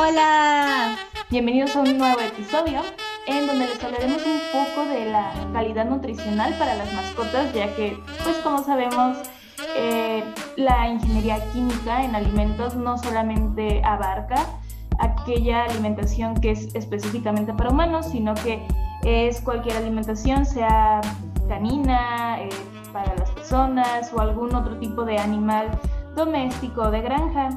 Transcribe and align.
Hola, 0.00 0.96
bienvenidos 1.28 1.74
a 1.74 1.80
un 1.80 1.98
nuevo 1.98 2.20
episodio 2.20 2.82
en 3.26 3.48
donde 3.48 3.66
les 3.66 3.82
hablaremos 3.82 4.22
un 4.24 4.38
poco 4.52 4.88
de 4.88 5.06
la 5.06 5.32
calidad 5.52 5.86
nutricional 5.86 6.54
para 6.56 6.76
las 6.76 6.92
mascotas, 6.92 7.52
ya 7.52 7.74
que, 7.74 7.98
pues 8.22 8.36
como 8.36 8.62
sabemos, 8.62 9.18
eh, 9.76 10.22
la 10.54 10.88
ingeniería 10.88 11.42
química 11.52 12.04
en 12.04 12.14
alimentos 12.14 12.76
no 12.76 12.96
solamente 12.96 13.82
abarca 13.84 14.46
aquella 15.00 15.64
alimentación 15.64 16.40
que 16.40 16.52
es 16.52 16.72
específicamente 16.76 17.52
para 17.52 17.70
humanos, 17.70 18.06
sino 18.06 18.34
que 18.34 18.64
es 19.02 19.40
cualquier 19.40 19.78
alimentación, 19.78 20.46
sea 20.46 21.00
canina, 21.48 22.40
eh, 22.40 22.50
para 22.92 23.16
las 23.16 23.30
personas 23.32 24.12
o 24.12 24.20
algún 24.20 24.54
otro 24.54 24.78
tipo 24.78 25.04
de 25.04 25.18
animal 25.18 25.68
doméstico 26.14 26.88
de 26.92 27.00
granja. 27.00 27.50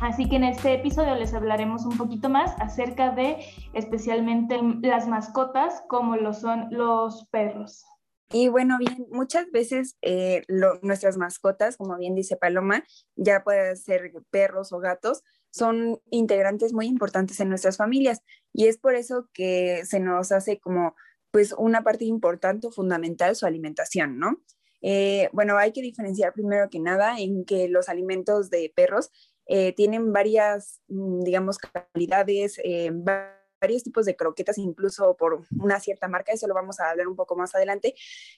Así 0.00 0.28
que 0.28 0.36
en 0.36 0.44
este 0.44 0.74
episodio 0.74 1.16
les 1.16 1.34
hablaremos 1.34 1.84
un 1.84 1.98
poquito 1.98 2.28
más 2.28 2.52
acerca 2.60 3.10
de 3.10 3.38
especialmente 3.72 4.60
las 4.82 5.08
mascotas 5.08 5.82
como 5.88 6.16
lo 6.16 6.32
son 6.32 6.68
los 6.70 7.26
perros. 7.30 7.84
Y 8.30 8.48
bueno, 8.48 8.78
bien, 8.78 9.06
muchas 9.10 9.50
veces 9.50 9.96
eh, 10.02 10.42
nuestras 10.82 11.16
mascotas, 11.16 11.76
como 11.76 11.96
bien 11.96 12.14
dice 12.14 12.36
Paloma, 12.36 12.84
ya 13.16 13.42
pueden 13.42 13.76
ser 13.76 14.12
perros 14.30 14.72
o 14.72 14.78
gatos, 14.78 15.24
son 15.50 15.98
integrantes 16.10 16.72
muy 16.72 16.86
importantes 16.86 17.40
en 17.40 17.48
nuestras 17.48 17.76
familias 17.76 18.20
y 18.52 18.66
es 18.66 18.78
por 18.78 18.94
eso 18.94 19.28
que 19.32 19.84
se 19.84 19.98
nos 19.98 20.30
hace 20.30 20.60
como 20.60 20.94
pues 21.30 21.54
una 21.58 21.82
parte 21.82 22.04
importante 22.04 22.68
o 22.68 22.70
fundamental 22.70 23.34
su 23.34 23.46
alimentación, 23.46 24.18
¿no? 24.18 24.42
Eh, 24.80 25.28
bueno, 25.32 25.58
hay 25.58 25.72
que 25.72 25.82
diferenciar 25.82 26.32
primero 26.32 26.68
que 26.70 26.78
nada 26.78 27.18
en 27.18 27.44
que 27.44 27.68
los 27.68 27.88
alimentos 27.88 28.50
de 28.50 28.72
perros 28.74 29.10
eh, 29.48 29.72
tienen 29.74 30.12
varias, 30.12 30.80
mm, 30.88 31.22
digamos, 31.24 31.58
calidades, 31.58 32.60
eh, 32.62 32.90
varios 33.60 33.82
tipos 33.82 34.06
de 34.06 34.14
croquetas, 34.14 34.58
incluso 34.58 35.16
por 35.16 35.42
una 35.58 35.80
cierta 35.80 36.06
marca, 36.06 36.32
eso 36.32 36.46
lo 36.46 36.54
vamos 36.54 36.80
a 36.80 36.90
hablar 36.90 37.08
un 37.08 37.16
poco 37.16 37.34
más 37.34 37.54
adelante. 37.54 37.94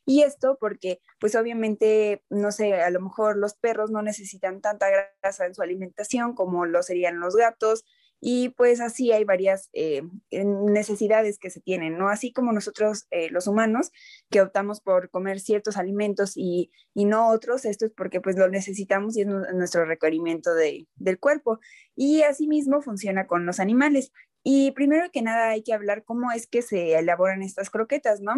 Y 0.07 0.23
esto 0.23 0.57
porque, 0.59 1.01
pues 1.19 1.35
obviamente, 1.35 2.25
no 2.31 2.53
sé, 2.53 2.75
a 2.75 2.91
lo 2.91 3.01
mejor 3.01 3.37
los 3.37 3.55
perros 3.55 3.91
no 3.91 4.03
necesitan 4.03 4.61
tanta 4.61 4.89
grasa 4.89 5.47
en 5.47 5.55
su 5.55 5.63
alimentación 5.63 6.35
como 6.35 6.65
lo 6.65 6.83
serían 6.83 7.21
los 7.21 7.37
gatos, 7.37 7.85
y 8.21 8.51
pues 8.51 8.81
así 8.81 9.13
hay 9.13 9.25
varias 9.25 9.71
eh, 9.73 10.03
necesidades 10.31 11.39
que 11.39 11.49
se 11.49 11.61
tienen, 11.61 11.97
¿no? 11.97 12.11
Así 12.11 12.33
como 12.33 12.53
nosotros 12.53 13.07
eh, 13.11 13.31
los 13.31 13.47
humanos 13.47 13.93
que 14.31 14.43
optamos 14.43 14.83
por 14.83 15.09
comer 15.09 15.41
ciertos 15.41 15.79
alimentos 15.79 16.33
y, 16.37 16.71
y, 16.93 17.07
no 17.07 17.31
otros, 17.31 17.65
esto 17.65 17.87
es 17.87 17.93
porque 17.93 18.21
pues 18.21 18.37
lo 18.37 18.49
necesitamos 18.49 19.17
y 19.17 19.23
es 19.23 19.27
nuestro 19.27 19.87
requerimiento 19.87 20.55
de, 20.55 20.87
del 20.97 21.19
cuerpo. 21.19 21.61
Y 21.97 22.23
asimismo 22.23 22.83
funciona 22.83 23.27
con 23.27 23.47
los 23.47 23.59
animales. 23.59 24.13
Y 24.43 24.73
primero 24.73 25.11
que 25.11 25.23
nada 25.23 25.49
hay 25.51 25.63
que 25.63 25.73
hablar 25.73 26.05
cómo 26.05 26.31
es 26.31 26.47
que 26.47 26.61
se 26.61 26.99
elaboran 26.99 27.43
estas 27.43 27.71
croquetas, 27.71 28.21
¿no? 28.21 28.35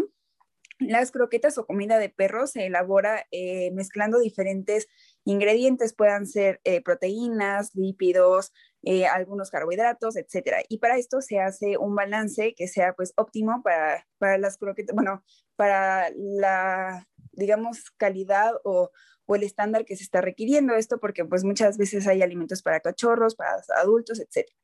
Las 0.78 1.12
croquetas 1.12 1.58
o 1.58 1.66
comida 1.66 1.98
de 1.98 2.08
perro 2.08 2.47
se 2.47 2.66
elabora 2.66 3.27
eh, 3.30 3.70
mezclando 3.72 4.19
diferentes 4.19 4.88
ingredientes, 5.25 5.94
puedan 5.94 6.27
ser 6.27 6.60
proteínas, 6.84 7.72
lípidos, 7.75 8.53
eh, 8.84 9.06
algunos 9.06 9.50
carbohidratos, 9.50 10.16
etcétera. 10.16 10.58
Y 10.69 10.78
para 10.78 10.97
esto 10.97 11.20
se 11.20 11.38
hace 11.38 11.78
un 11.78 11.94
balance 11.94 12.55
que 12.55 12.66
sea 12.66 12.94
pues 12.94 13.12
óptimo 13.16 13.62
para, 13.62 14.06
para 14.19 14.38
las 14.38 14.58
croquetas, 14.58 14.94
bueno, 14.94 15.22
para 15.55 16.11
la, 16.16 17.08
digamos, 17.33 17.92
calidad 17.97 18.55
o, 18.64 18.91
o, 19.27 19.36
el 19.36 19.44
estándar 19.44 19.84
que 19.84 19.97
se 19.97 20.03
está 20.03 20.20
requiriendo 20.20 20.75
esto, 20.75 20.98
porque 20.98 21.25
pues 21.25 21.44
muchas 21.44 21.78
veces 21.78 22.08
hay 22.08 22.22
alimentos 22.22 22.62
para 22.62 22.80
cachorros, 22.80 23.36
para 23.36 23.62
adultos, 23.77 24.19
etcétera. 24.19 24.56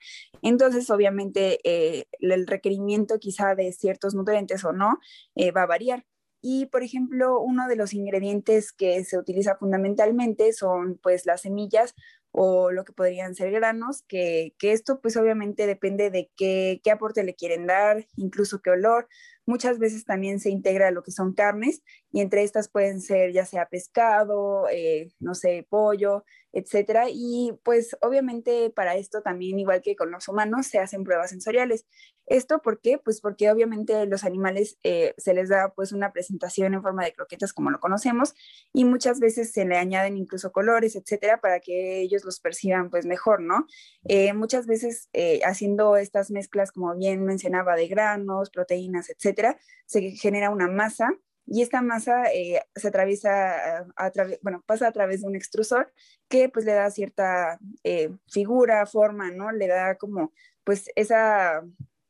Entonces, 0.43 0.91
obviamente, 0.91 1.61
eh, 1.63 2.07
el 2.19 2.47
requerimiento 2.47 3.21
quizá 3.21 3.55
de 3.55 3.73
ciertos 3.73 4.15
nutrientes 4.15 4.65
o 4.65 4.73
no 4.73 4.99
eh, 5.37 5.53
va 5.53 5.63
a 5.63 5.67
variar. 5.67 6.05
Y, 6.41 6.67
por 6.67 6.83
ejemplo, 6.83 7.41
uno 7.41 7.67
de 7.67 7.77
los 7.77 7.93
ingredientes 7.95 8.73
que 8.73 9.05
se 9.05 9.19
utiliza 9.19 9.57
fundamentalmente 9.57 10.53
son 10.53 10.99
pues 11.03 11.27
las 11.27 11.43
semillas 11.43 11.95
o 12.31 12.71
lo 12.71 12.85
que 12.85 12.93
podrían 12.93 13.35
ser 13.35 13.51
granos, 13.51 14.03
que, 14.07 14.55
que 14.59 14.73
esto 14.73 15.01
pues 15.01 15.17
obviamente 15.17 15.67
depende 15.67 16.11
de 16.11 16.31
qué, 16.37 16.81
qué, 16.85 16.91
aporte 16.91 17.25
le 17.25 17.35
quieren 17.35 17.67
dar, 17.67 18.07
incluso 18.17 18.61
qué 18.63 18.71
olor. 18.71 19.09
Muchas 19.49 19.79
veces 19.79 20.05
también 20.05 20.41
se 20.41 20.51
integra 20.51 20.91
lo 20.91 21.03
que 21.03 21.11
son 21.11 21.33
carnes 21.33 21.83
y 22.13 22.21
entre 22.21 22.43
estas 22.43 22.69
pueden 22.69 23.01
ser 23.01 23.33
ya 23.33 23.47
sea 23.47 23.65
pescado, 23.67 24.69
eh, 24.71 25.11
no 25.21 25.35
sé, 25.35 25.67
pollo, 25.71 26.23
etcétera. 26.53 27.07
Y 27.09 27.59
pues 27.65 27.97
obviamente 28.03 28.69
para 28.69 28.97
esto 28.97 29.23
también, 29.23 29.59
igual 29.59 29.81
que 29.81 29.97
con 29.97 30.11
los 30.11 30.29
humanos, 30.29 30.67
se 30.67 30.79
hacen 30.79 31.03
pruebas 31.03 31.31
sensoriales. 31.31 31.87
¿Esto 32.27 32.61
por 32.61 32.83
qué? 32.83 32.99
Pues 32.99 33.23
porque 33.23 33.51
obviamente 33.51 34.05
los 34.05 34.23
animales 34.23 34.79
eh, 34.83 35.15
se 35.17 35.33
les 35.33 35.49
da 35.49 35.73
pues 35.75 35.93
una 35.93 36.13
presentación 36.13 36.75
en 36.75 36.83
forma 36.83 37.03
de 37.05 37.15
croquetas 37.15 37.55
como 37.55 37.71
lo 37.71 37.81
conocemos 37.81 38.35
y 38.75 38.85
muchas 38.85 39.19
veces 39.19 39.53
se 39.53 39.65
le 39.65 39.79
añaden 39.79 40.19
incluso 40.19 40.53
colores, 40.53 40.95
etcétera, 40.95 41.41
para 41.41 41.61
que 41.61 42.03
ellos 42.03 42.25
los 42.27 42.39
perciban 42.41 42.91
pues 42.91 43.07
mejor, 43.07 43.41
¿no? 43.41 43.67
Eh, 44.05 44.35
muchas 44.35 44.67
veces 44.67 45.09
haciendo 45.43 45.97
estas 45.97 46.31
mezclas, 46.31 46.71
como 46.71 46.95
bien 46.95 47.25
mencionaba, 47.25 47.77
de 47.77 47.89
granos, 47.89 48.51
proteínas, 48.51 49.09
etcétera, 49.09 49.38
se 49.87 50.11
genera 50.13 50.51
una 50.51 50.69
masa 50.69 51.11
y 51.51 51.63
esta 51.63 51.81
masa 51.81 52.25
eh, 52.33 52.61
se 52.77 52.89
atraviesa, 52.89 53.87
a, 53.97 54.13
bueno, 54.43 54.63
pasa 54.67 54.87
a 54.87 54.93
través 54.93 55.23
de 55.23 55.29
un 55.29 55.35
extrusor 55.37 55.93
que 56.29 56.51
pues 56.51 56.67
le 56.67 56.75
da 56.75 56.91
cierta 56.91 57.59
eh, 57.85 58.11
figura, 58.31 58.85
forma, 58.85 59.31
¿no? 59.31 59.51
Le 59.51 59.67
da 59.67 59.97
como 59.97 60.33
pues 60.63 60.91
esa, 60.95 61.65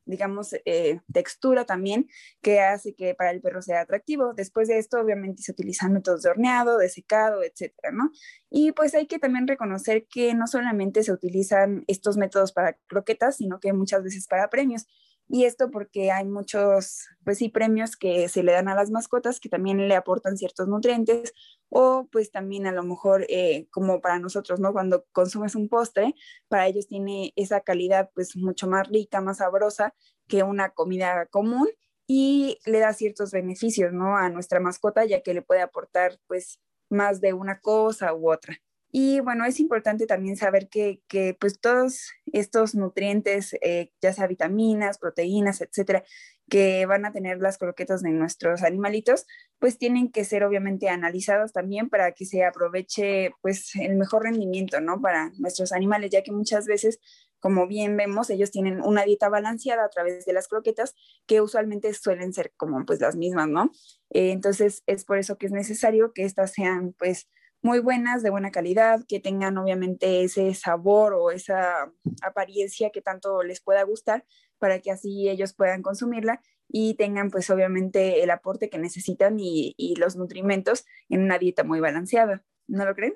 digamos, 0.04 0.56
eh, 0.64 1.00
textura 1.12 1.64
también 1.64 2.08
que 2.42 2.60
hace 2.60 2.96
que 2.96 3.14
para 3.14 3.30
el 3.30 3.40
perro 3.40 3.62
sea 3.62 3.82
atractivo. 3.82 4.34
Después 4.34 4.66
de 4.66 4.78
esto, 4.78 4.98
obviamente, 5.00 5.42
se 5.42 5.52
utilizan 5.52 5.92
métodos 5.92 6.22
de 6.22 6.30
horneado, 6.30 6.76
de 6.76 6.88
secado, 6.88 7.44
etcétera, 7.44 7.92
¿no? 7.92 8.10
Y 8.50 8.72
pues 8.72 8.96
hay 8.96 9.06
que 9.06 9.20
también 9.20 9.46
reconocer 9.46 10.08
que 10.08 10.34
no 10.34 10.48
solamente 10.48 11.04
se 11.04 11.12
utilizan 11.12 11.84
estos 11.86 12.16
métodos 12.16 12.52
para 12.52 12.72
croquetas, 12.88 13.36
sino 13.36 13.60
que 13.60 13.72
muchas 13.72 14.02
veces 14.02 14.26
para 14.26 14.50
premios. 14.50 14.88
Y 15.28 15.44
esto 15.44 15.70
porque 15.70 16.10
hay 16.10 16.24
muchos, 16.24 17.06
pues 17.24 17.38
sí, 17.38 17.50
premios 17.50 17.96
que 17.96 18.28
se 18.28 18.42
le 18.42 18.52
dan 18.52 18.68
a 18.68 18.74
las 18.74 18.90
mascotas 18.90 19.40
que 19.40 19.50
también 19.50 19.86
le 19.86 19.94
aportan 19.94 20.38
ciertos 20.38 20.68
nutrientes 20.68 21.34
o 21.68 22.08
pues 22.10 22.30
también 22.30 22.66
a 22.66 22.72
lo 22.72 22.82
mejor 22.82 23.26
eh, 23.28 23.66
como 23.70 24.00
para 24.00 24.18
nosotros, 24.18 24.58
¿no? 24.58 24.72
Cuando 24.72 25.04
consumes 25.12 25.54
un 25.54 25.68
postre, 25.68 26.14
para 26.48 26.66
ellos 26.66 26.88
tiene 26.88 27.32
esa 27.36 27.60
calidad 27.60 28.10
pues 28.14 28.36
mucho 28.36 28.66
más 28.68 28.88
rica, 28.88 29.20
más 29.20 29.38
sabrosa 29.38 29.94
que 30.28 30.42
una 30.42 30.70
comida 30.70 31.26
común 31.26 31.68
y 32.06 32.58
le 32.64 32.78
da 32.78 32.94
ciertos 32.94 33.30
beneficios, 33.30 33.92
¿no? 33.92 34.16
A 34.16 34.30
nuestra 34.30 34.60
mascota 34.60 35.04
ya 35.04 35.22
que 35.22 35.34
le 35.34 35.42
puede 35.42 35.60
aportar 35.60 36.18
pues 36.26 36.58
más 36.88 37.20
de 37.20 37.34
una 37.34 37.60
cosa 37.60 38.14
u 38.14 38.32
otra. 38.32 38.58
Y 38.90 39.20
bueno, 39.20 39.44
es 39.44 39.60
importante 39.60 40.06
también 40.06 40.36
saber 40.36 40.68
que, 40.68 41.02
que 41.08 41.36
pues 41.38 41.60
todos 41.60 42.10
estos 42.32 42.74
nutrientes, 42.74 43.54
eh, 43.60 43.92
ya 44.00 44.12
sea 44.12 44.26
vitaminas, 44.26 44.98
proteínas, 44.98 45.60
etcétera, 45.60 46.04
que 46.48 46.86
van 46.86 47.04
a 47.04 47.12
tener 47.12 47.38
las 47.38 47.58
croquetas 47.58 48.02
de 48.02 48.10
nuestros 48.10 48.62
animalitos, 48.62 49.26
pues 49.58 49.78
tienen 49.78 50.10
que 50.10 50.24
ser 50.24 50.44
obviamente 50.44 50.88
analizados 50.88 51.52
también 51.52 51.90
para 51.90 52.12
que 52.12 52.24
se 52.24 52.44
aproveche 52.44 53.32
pues 53.42 53.74
el 53.76 53.96
mejor 53.96 54.22
rendimiento, 54.22 54.80
¿no? 54.80 55.00
Para 55.00 55.32
nuestros 55.38 55.72
animales, 55.72 56.10
ya 56.10 56.22
que 56.22 56.32
muchas 56.32 56.66
veces, 56.66 57.00
como 57.40 57.66
bien 57.66 57.96
vemos, 57.96 58.30
ellos 58.30 58.50
tienen 58.50 58.80
una 58.80 59.04
dieta 59.04 59.28
balanceada 59.28 59.84
a 59.84 59.90
través 59.90 60.24
de 60.24 60.32
las 60.32 60.48
croquetas 60.48 60.94
que 61.26 61.42
usualmente 61.42 61.92
suelen 61.92 62.32
ser 62.32 62.52
como 62.56 62.84
pues 62.86 63.00
las 63.00 63.16
mismas, 63.16 63.48
¿no? 63.48 63.70
Eh, 64.10 64.30
entonces 64.30 64.82
es 64.86 65.04
por 65.04 65.18
eso 65.18 65.36
que 65.36 65.46
es 65.46 65.52
necesario 65.52 66.12
que 66.14 66.24
estas 66.24 66.52
sean 66.52 66.94
pues 66.98 67.28
muy 67.62 67.80
buenas, 67.80 68.22
de 68.22 68.30
buena 68.30 68.50
calidad, 68.50 69.04
que 69.06 69.20
tengan 69.20 69.58
obviamente 69.58 70.22
ese 70.22 70.54
sabor 70.54 71.14
o 71.14 71.30
esa 71.30 71.92
apariencia 72.22 72.90
que 72.90 73.02
tanto 73.02 73.42
les 73.42 73.60
pueda 73.60 73.82
gustar 73.82 74.24
para 74.58 74.80
que 74.80 74.90
así 74.90 75.28
ellos 75.28 75.54
puedan 75.54 75.82
consumirla 75.82 76.40
y 76.68 76.94
tengan 76.94 77.30
pues 77.30 77.48
obviamente 77.50 78.22
el 78.22 78.30
aporte 78.30 78.68
que 78.68 78.78
necesitan 78.78 79.38
y, 79.40 79.74
los 79.98 80.16
nutrimentos 80.16 80.84
en 81.08 81.22
una 81.22 81.38
dieta 81.38 81.64
muy 81.64 81.80
balanceada. 81.80 82.44
¿No 82.66 82.84
lo 82.84 82.94
creen? 82.94 83.14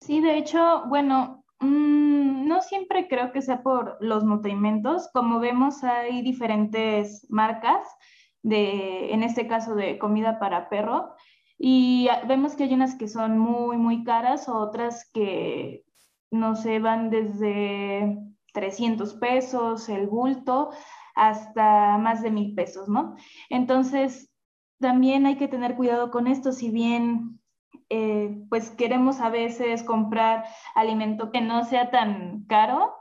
Sí, 0.00 0.20
de 0.20 0.38
hecho, 0.38 0.84
bueno, 0.88 1.44
mm, 1.60 2.48
no 2.48 2.62
siempre 2.62 3.06
creo 3.08 3.32
que 3.32 3.42
sea 3.42 3.62
por 3.62 3.98
los 4.00 4.24
nutrimentos. 4.24 5.10
Como 5.12 5.38
vemos, 5.38 5.84
hay 5.84 6.22
diferentes 6.22 7.26
marcas 7.28 7.86
de, 8.42 9.12
en 9.12 9.22
este 9.22 9.46
caso, 9.46 9.74
de 9.74 9.98
comida 9.98 10.38
para 10.38 10.70
perro. 10.70 11.14
Y 11.62 12.08
vemos 12.26 12.56
que 12.56 12.64
hay 12.64 12.72
unas 12.72 12.94
que 12.94 13.06
son 13.06 13.38
muy, 13.38 13.76
muy 13.76 14.02
caras, 14.02 14.48
otras 14.48 15.10
que, 15.12 15.84
no 16.30 16.56
sé, 16.56 16.78
van 16.78 17.10
desde 17.10 18.18
300 18.54 19.12
pesos 19.16 19.90
el 19.90 20.06
bulto 20.06 20.70
hasta 21.14 21.98
más 21.98 22.22
de 22.22 22.30
mil 22.30 22.54
pesos, 22.54 22.88
¿no? 22.88 23.14
Entonces, 23.50 24.32
también 24.78 25.26
hay 25.26 25.36
que 25.36 25.48
tener 25.48 25.76
cuidado 25.76 26.10
con 26.10 26.28
esto, 26.28 26.52
si 26.52 26.70
bien 26.70 27.38
eh, 27.90 28.42
pues 28.48 28.70
queremos 28.70 29.20
a 29.20 29.28
veces 29.28 29.82
comprar 29.82 30.46
alimento 30.74 31.30
que 31.30 31.42
no 31.42 31.66
sea 31.66 31.90
tan 31.90 32.46
caro, 32.46 32.94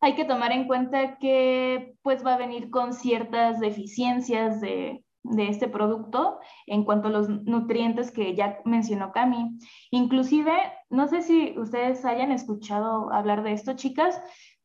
hay 0.00 0.14
que 0.14 0.24
tomar 0.24 0.52
en 0.52 0.66
cuenta 0.66 1.18
que 1.18 1.98
pues 2.00 2.24
va 2.24 2.32
a 2.32 2.38
venir 2.38 2.70
con 2.70 2.94
ciertas 2.94 3.60
deficiencias 3.60 4.62
de, 4.62 5.04
de 5.30 5.48
este 5.48 5.68
producto 5.68 6.38
en 6.66 6.84
cuanto 6.84 7.08
a 7.08 7.10
los 7.10 7.28
nutrientes 7.28 8.10
que 8.10 8.34
ya 8.34 8.60
mencionó 8.64 9.12
Cami. 9.12 9.58
Inclusive, 9.90 10.52
no 10.90 11.08
sé 11.08 11.22
si 11.22 11.58
ustedes 11.58 12.04
hayan 12.04 12.32
escuchado 12.32 13.12
hablar 13.12 13.42
de 13.42 13.52
esto, 13.52 13.74
chicas, 13.74 14.20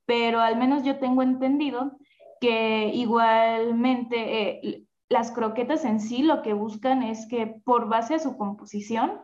pero 0.06 0.40
al 0.40 0.58
menos 0.58 0.84
yo 0.84 1.00
tengo 1.00 1.22
entendido 1.22 1.98
que 2.40 2.92
igualmente 2.94 4.60
eh, 4.68 4.86
las 5.10 5.32
croquetas 5.32 5.86
en 5.86 6.00
sí 6.00 6.24
lo 6.24 6.42
que 6.42 6.54
buscan 6.54 7.04
es 7.04 7.28
que 7.28 7.48
por 7.64 7.88
base 7.88 8.16
a 8.16 8.20
su 8.20 8.38
composición, 8.38 9.20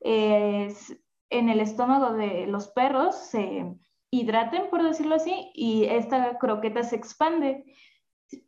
en 0.00 1.48
el 1.48 1.60
estómago 1.60 2.12
de 2.14 2.46
los 2.46 2.68
perros 2.68 3.16
se 3.16 3.66
hidraten, 4.10 4.70
por 4.70 4.82
decirlo 4.82 5.16
así, 5.16 5.50
y 5.54 5.84
esta 5.84 6.38
croqueta 6.38 6.82
se 6.82 6.96
expande. 6.96 7.64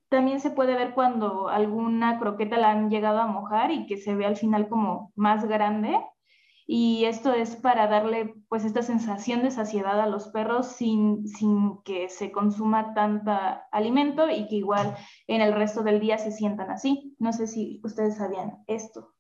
También 0.09 0.41
se 0.41 0.51
puede 0.51 0.75
ver 0.75 0.95
cuando 0.95 1.49
alguna 1.49 2.19
croqueta 2.19 2.59
la 2.59 2.71
han 2.71 2.91
llegado 2.91 3.19
a 3.19 3.27
mojar 3.27 3.71
y 3.71 3.87
que 3.87 3.97
se 3.97 4.15
ve 4.15 4.27
al 4.27 4.37
final 4.37 4.69
como 4.69 5.13
más 5.15 5.47
grande. 5.47 5.97
Y 6.67 7.05
esto 7.05 7.33
es 7.33 7.57
para 7.57 7.89
darle 7.89 8.35
pues 8.49 8.65
esta 8.65 8.83
sensación 8.83 9.43
de 9.43 9.51
saciedad 9.51 10.01
a 10.01 10.07
los 10.07 10.29
perros 10.29 10.69
sin, 10.69 11.27
sin 11.27 11.83
que 11.83 12.09
se 12.09 12.31
consuma 12.31 12.95
tanta 12.95 13.69
alimento 13.73 14.31
y 14.31 14.47
que 14.47 14.57
igual 14.57 14.97
en 15.27 15.41
el 15.41 15.53
resto 15.53 15.83
del 15.83 16.01
día 16.01 16.19
se 16.19 16.31
sientan 16.31 16.71
así. 16.71 17.17
No 17.19 17.33
sé 17.33 17.47
si 17.47 17.81
ustedes 17.83 18.19
sabían 18.19 18.63
esto. 18.67 19.15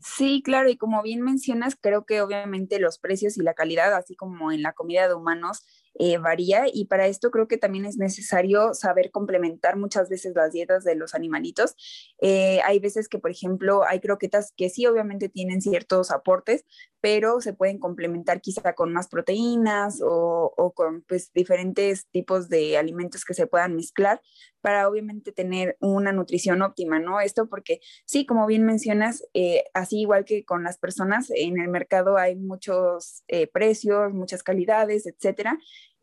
Sí, 0.00 0.42
claro, 0.44 0.68
y 0.68 0.76
como 0.76 1.02
bien 1.02 1.22
mencionas, 1.22 1.76
creo 1.80 2.06
que 2.06 2.20
obviamente 2.22 2.78
los 2.78 2.98
precios 2.98 3.36
y 3.36 3.42
la 3.42 3.54
calidad, 3.54 3.92
así 3.94 4.14
como 4.14 4.52
en 4.52 4.62
la 4.62 4.72
comida 4.72 5.08
de 5.08 5.14
humanos, 5.14 5.66
eh, 6.00 6.16
varía 6.18 6.66
y 6.72 6.84
para 6.84 7.08
esto 7.08 7.32
creo 7.32 7.48
que 7.48 7.58
también 7.58 7.84
es 7.84 7.96
necesario 7.96 8.72
saber 8.72 9.10
complementar 9.10 9.76
muchas 9.76 10.08
veces 10.08 10.32
las 10.36 10.52
dietas 10.52 10.84
de 10.84 10.94
los 10.94 11.12
animalitos. 11.12 11.74
Eh, 12.20 12.60
hay 12.64 12.78
veces 12.78 13.08
que, 13.08 13.18
por 13.18 13.32
ejemplo, 13.32 13.82
hay 13.84 13.98
croquetas 13.98 14.52
que 14.56 14.70
sí 14.70 14.86
obviamente 14.86 15.28
tienen 15.28 15.60
ciertos 15.60 16.12
aportes, 16.12 16.64
pero 17.00 17.40
se 17.40 17.52
pueden 17.52 17.78
complementar 17.78 18.40
quizá 18.40 18.74
con 18.74 18.92
más 18.92 19.08
proteínas 19.08 20.00
o, 20.02 20.72
con 20.74 21.02
pues, 21.02 21.32
diferentes 21.32 22.06
tipos 22.10 22.48
de 22.48 22.76
alimentos 22.76 23.24
que 23.24 23.34
se 23.34 23.46
puedan 23.46 23.74
mezclar 23.74 24.20
para 24.60 24.88
obviamente 24.88 25.30
tener 25.30 25.76
una 25.80 26.10
nutrición 26.12 26.62
óptima, 26.62 26.98
¿no? 26.98 27.20
Esto 27.20 27.48
porque 27.48 27.80
sí, 28.04 28.26
como 28.26 28.46
bien 28.46 28.64
mencionas, 28.64 29.24
eh, 29.32 29.64
así 29.74 30.00
igual 30.00 30.24
que 30.24 30.44
con 30.44 30.64
las 30.64 30.78
personas, 30.78 31.30
en 31.30 31.60
el 31.60 31.68
mercado 31.68 32.18
hay 32.18 32.34
muchos 32.34 33.22
precios, 33.52 34.12
muchas 34.12 34.42
calidades, 34.42 35.06
etcétera, 35.06 35.58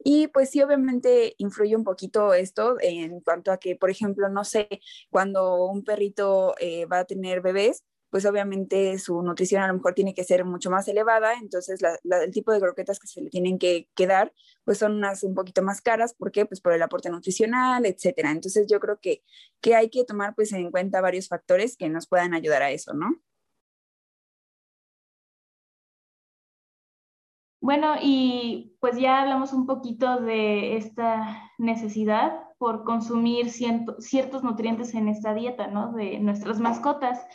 y 0.07 0.27
pues 0.27 0.51
sí, 0.51 0.61
obviamente 0.61 1.33
influye 1.39 1.75
un 1.75 1.83
poquito 1.83 2.35
esto 2.35 2.77
en 2.79 3.21
cuanto 3.21 3.51
a 3.51 3.57
que, 3.57 3.75
por 3.75 3.89
ejemplo, 3.89 4.29
no 4.29 4.43
sé, 4.43 4.69
cuando 5.09 5.65
un 5.65 5.83
perrito 5.83 6.53
eh, 6.59 6.85
va 6.85 6.99
a 6.99 7.05
tener 7.05 7.41
bebés, 7.41 7.83
pues 8.11 8.23
obviamente 8.27 8.99
su 8.99 9.19
nutrición 9.23 9.63
a 9.63 9.67
lo 9.67 9.73
mejor 9.73 9.95
tiene 9.95 10.13
que 10.13 10.23
ser 10.23 10.45
mucho 10.45 10.69
más 10.69 10.87
elevada, 10.87 11.33
entonces 11.41 11.79
el 12.03 12.31
tipo 12.31 12.51
de 12.51 12.59
croquetas 12.59 12.99
que 12.99 13.07
se 13.07 13.19
le 13.19 13.31
tienen 13.31 13.57
que, 13.57 13.89
quedar, 13.95 14.31
pues 14.63 14.77
son 14.77 14.93
unas 14.93 15.23
un 15.23 15.33
poquito 15.33 15.63
más 15.63 15.81
caras, 15.81 16.13
¿por 16.13 16.31
qué? 16.31 16.45
Pues 16.45 16.61
por 16.61 16.73
el 16.73 16.83
aporte 16.83 17.09
nutricional, 17.09 17.87
etcétera. 17.87 18.29
Entonces 18.29 18.67
yo 18.67 18.79
creo 18.79 18.99
que, 18.99 19.23
que 19.59 19.73
hay 19.73 19.89
que 19.89 20.05
tomar 20.05 20.35
pues 20.35 20.53
en 20.53 20.69
cuenta 20.69 21.01
varios 21.01 21.29
factores 21.29 21.77
que 21.77 21.89
nos 21.89 22.05
puedan 22.05 22.35
ayudar 22.35 22.61
a 22.61 22.69
eso, 22.69 22.93
¿no? 22.93 23.23
Bueno, 27.65 27.95
y 27.99 28.77
pues 28.79 28.95
ya 28.95 29.21
hablamos 29.21 29.51
un 29.51 29.65
poquito 29.65 30.17
de 30.17 30.77
esta 30.77 31.51
necesidad 31.57 32.43
por 32.59 32.83
consumir 32.83 33.49
ciertos 33.49 34.43
nutrientes 34.43 34.93
en 34.93 35.07
esta 35.07 35.33
dieta, 35.33 35.65
¿no? 35.65 35.91
De 35.93 36.19
nuestras 36.19 36.59
mascotas. 36.59 37.25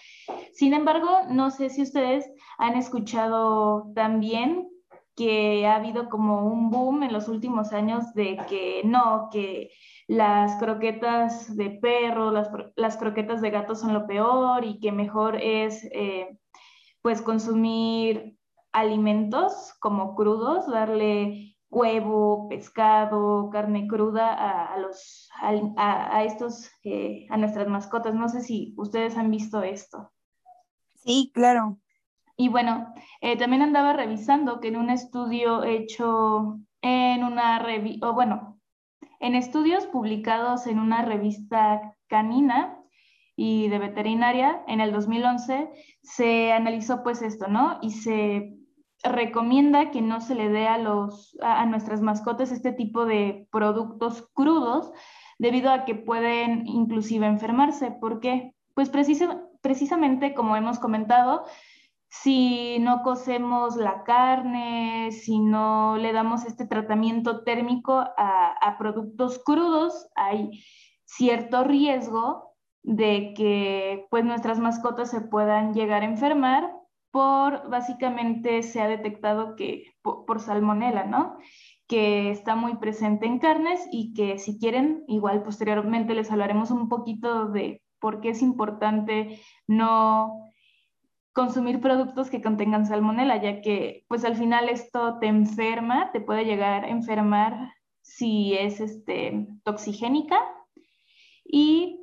Sin 0.53 0.73
embargo, 0.73 1.09
no 1.31 1.51
sé 1.51 1.69
si 1.69 1.83
ustedes 1.83 2.31
han 2.59 2.77
escuchado 2.77 3.91
también 3.97 4.69
que 5.17 5.67
ha 5.67 5.75
habido 5.75 6.09
como 6.09 6.47
un 6.47 6.71
boom 6.71 7.03
en 7.03 7.13
los 7.13 7.27
últimos 7.27 7.73
años 7.73 8.15
de 8.15 8.37
que 8.49 8.83
no, 8.85 9.31
que 9.33 9.73
las 10.07 10.61
croquetas 10.61 11.57
de 11.57 11.71
perro, 11.71 12.31
las, 12.31 12.97
croquetas 12.99 13.41
de 13.41 13.51
gato 13.51 13.75
son 13.75 13.95
lo 13.95 14.07
peor 14.07 14.65
y 14.65 14.79
que 14.79 14.93
mejor 14.93 15.35
es 15.43 15.83
eh, 15.91 16.39
pues 17.03 17.21
consumir 17.21 18.37
alimentos 18.73 19.75
como 19.81 20.15
crudos, 20.15 20.67
darle 20.67 21.57
huevo, 21.71 22.49
pescado, 22.49 23.49
carne 23.51 23.87
cruda 23.87 24.73
a, 24.73 24.77
los, 24.79 25.31
a, 25.41 26.25
estos, 26.25 26.71
eh, 26.85 27.27
a 27.31 27.37
nuestras 27.37 27.69
mascotas. 27.69 28.15
No 28.15 28.29
sé 28.29 28.41
si 28.43 28.75
ustedes 28.77 29.17
han 29.17 29.31
visto 29.31 29.63
esto. 29.63 30.11
Sí, 30.97 31.31
claro. 31.33 31.79
Y 32.37 32.49
bueno, 32.49 32.93
eh, 33.21 33.37
también 33.37 33.63
andaba 33.63 33.93
revisando 33.93 34.61
que 34.61 34.69
en 34.69 34.77
un 34.77 34.91
estudio 34.91 35.63
hecho 35.63 36.59
en 36.83 37.23
una 37.23 37.59
revista, 37.59 38.11
bueno, 38.11 38.59
en 39.21 39.35
estudios 39.35 39.87
publicados 39.87 40.67
en 40.67 40.79
una 40.79 41.03
revista 41.03 41.97
canina 42.09 42.79
y 43.37 43.69
de 43.69 43.79
veterinaria 43.79 44.63
en 44.67 44.81
el 44.81 44.93
2011, 44.93 45.71
se 46.03 46.53
analizó 46.53 47.03
pues 47.03 47.23
esto, 47.23 47.47
¿no? 47.49 47.79
Y 47.83 47.91
se 47.91 48.60
recomienda 49.03 49.91
que 49.91 50.03
no 50.03 50.21
se 50.21 50.35
le 50.35 50.49
dé 50.49 50.69
a, 50.69 50.79
los, 50.79 51.37
a, 51.41 51.65
nuestras 51.67 52.03
mascotas 52.03 52.53
este 52.53 52.73
tipo 52.73 53.07
de 53.07 53.49
productos 53.51 54.29
crudos 54.35 54.93
debido 55.39 55.71
a 55.71 55.85
que 55.85 55.95
pueden 55.95 56.67
inclusive 56.67 57.27
enfermarse. 57.27 57.91
¿Por 57.91 58.21
qué? 58.21 58.55
Pues 58.75 58.91
precisamente 58.91 60.35
como 60.35 60.57
hemos 60.57 60.79
comentado, 60.79 61.45
si 62.09 62.79
no 62.81 63.03
cocemos 63.03 63.77
la 63.77 64.03
carne, 64.03 65.13
si 65.13 65.39
no 65.39 65.97
le 65.97 66.13
damos 66.13 66.45
este 66.45 66.67
tratamiento 66.67 67.43
térmico 67.45 67.99
a, 68.17 68.53
a 68.61 68.79
productos 68.79 69.41
crudos, 69.45 70.09
hay 70.15 70.63
cierto 71.05 71.65
riesgo 71.65 72.55
de 72.83 73.33
que 73.35 74.07
pues 74.11 74.25
nuestras 74.25 74.59
mascotas 74.59 75.11
se 75.11 75.21
puedan 75.21 75.75
llegar 75.75 76.03
a 76.03 76.07
enfermar 76.07 76.80
por, 77.11 77.69
básicamente 77.69 78.63
se 78.63 78.81
ha 78.81 78.89
detectado 78.89 79.57
que 79.57 79.93
por, 80.03 80.41
salmonela, 80.41 81.05
¿no? 81.05 81.39
que 81.87 82.31
está 82.31 82.55
muy 82.55 82.77
presente 82.77 83.27
en 83.27 83.41
carnes 83.41 83.81
y 83.91 84.15
que 84.15 84.39
si 84.39 84.59
quieren, 84.61 85.03
igual 85.09 85.43
posteriormente 85.43 86.15
les 86.15 86.31
hablaremos 86.31 86.71
un 86.71 86.89
poquito 86.89 87.47
de 87.47 87.83
por 87.99 88.21
qué 88.21 88.31
es 88.31 88.43
importante 88.43 89.41
no 89.67 90.51
consumir 91.33 91.81
productos 91.81 92.31
que 92.31 92.43
contengan 92.43 92.87
salmonela, 92.87 93.43
ya 93.43 93.61
que 93.61 94.05
pues 94.09 94.25
al 94.25 94.37
final 94.37 94.69
esto 94.69 95.19
te 95.19 95.27
enferma, 95.27 96.13
te 96.13 96.21
puede 96.21 96.45
llegar 96.45 96.85
a 96.85 96.89
enfermar 96.89 97.75
si 98.03 98.55
es 98.55 98.81
este, 98.81 99.49
toxigénica 99.65 100.39
y 101.45 102.01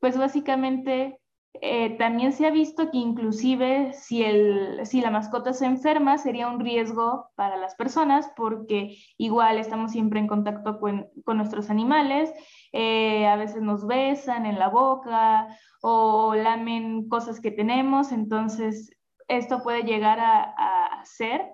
pues 0.00 0.18
básicamente 0.18 1.20
eh, 1.60 1.96
también 1.98 2.32
se 2.32 2.46
ha 2.46 2.50
visto 2.50 2.90
que 2.90 2.98
inclusive 2.98 3.92
si, 3.92 4.22
el, 4.24 4.84
si 4.84 5.00
la 5.00 5.10
mascota 5.10 5.52
se 5.52 5.66
enferma 5.66 6.18
sería 6.18 6.48
un 6.48 6.58
riesgo 6.58 7.30
para 7.36 7.56
las 7.56 7.76
personas 7.76 8.30
porque 8.36 8.96
igual 9.18 9.58
estamos 9.58 9.92
siempre 9.92 10.18
en 10.18 10.26
contacto 10.26 10.80
con, 10.80 11.08
con 11.24 11.36
nuestros 11.36 11.70
animales, 11.70 12.32
eh, 12.72 13.26
a 13.26 13.36
veces 13.36 13.62
nos 13.62 13.86
besan 13.86 14.46
en 14.46 14.58
la 14.58 14.68
boca 14.68 15.46
o 15.80 16.34
lamen 16.34 17.08
cosas 17.08 17.40
que 17.40 17.52
tenemos, 17.52 18.10
entonces 18.10 18.90
esto 19.28 19.62
puede 19.62 19.84
llegar 19.84 20.18
a, 20.20 20.54
a 20.56 21.02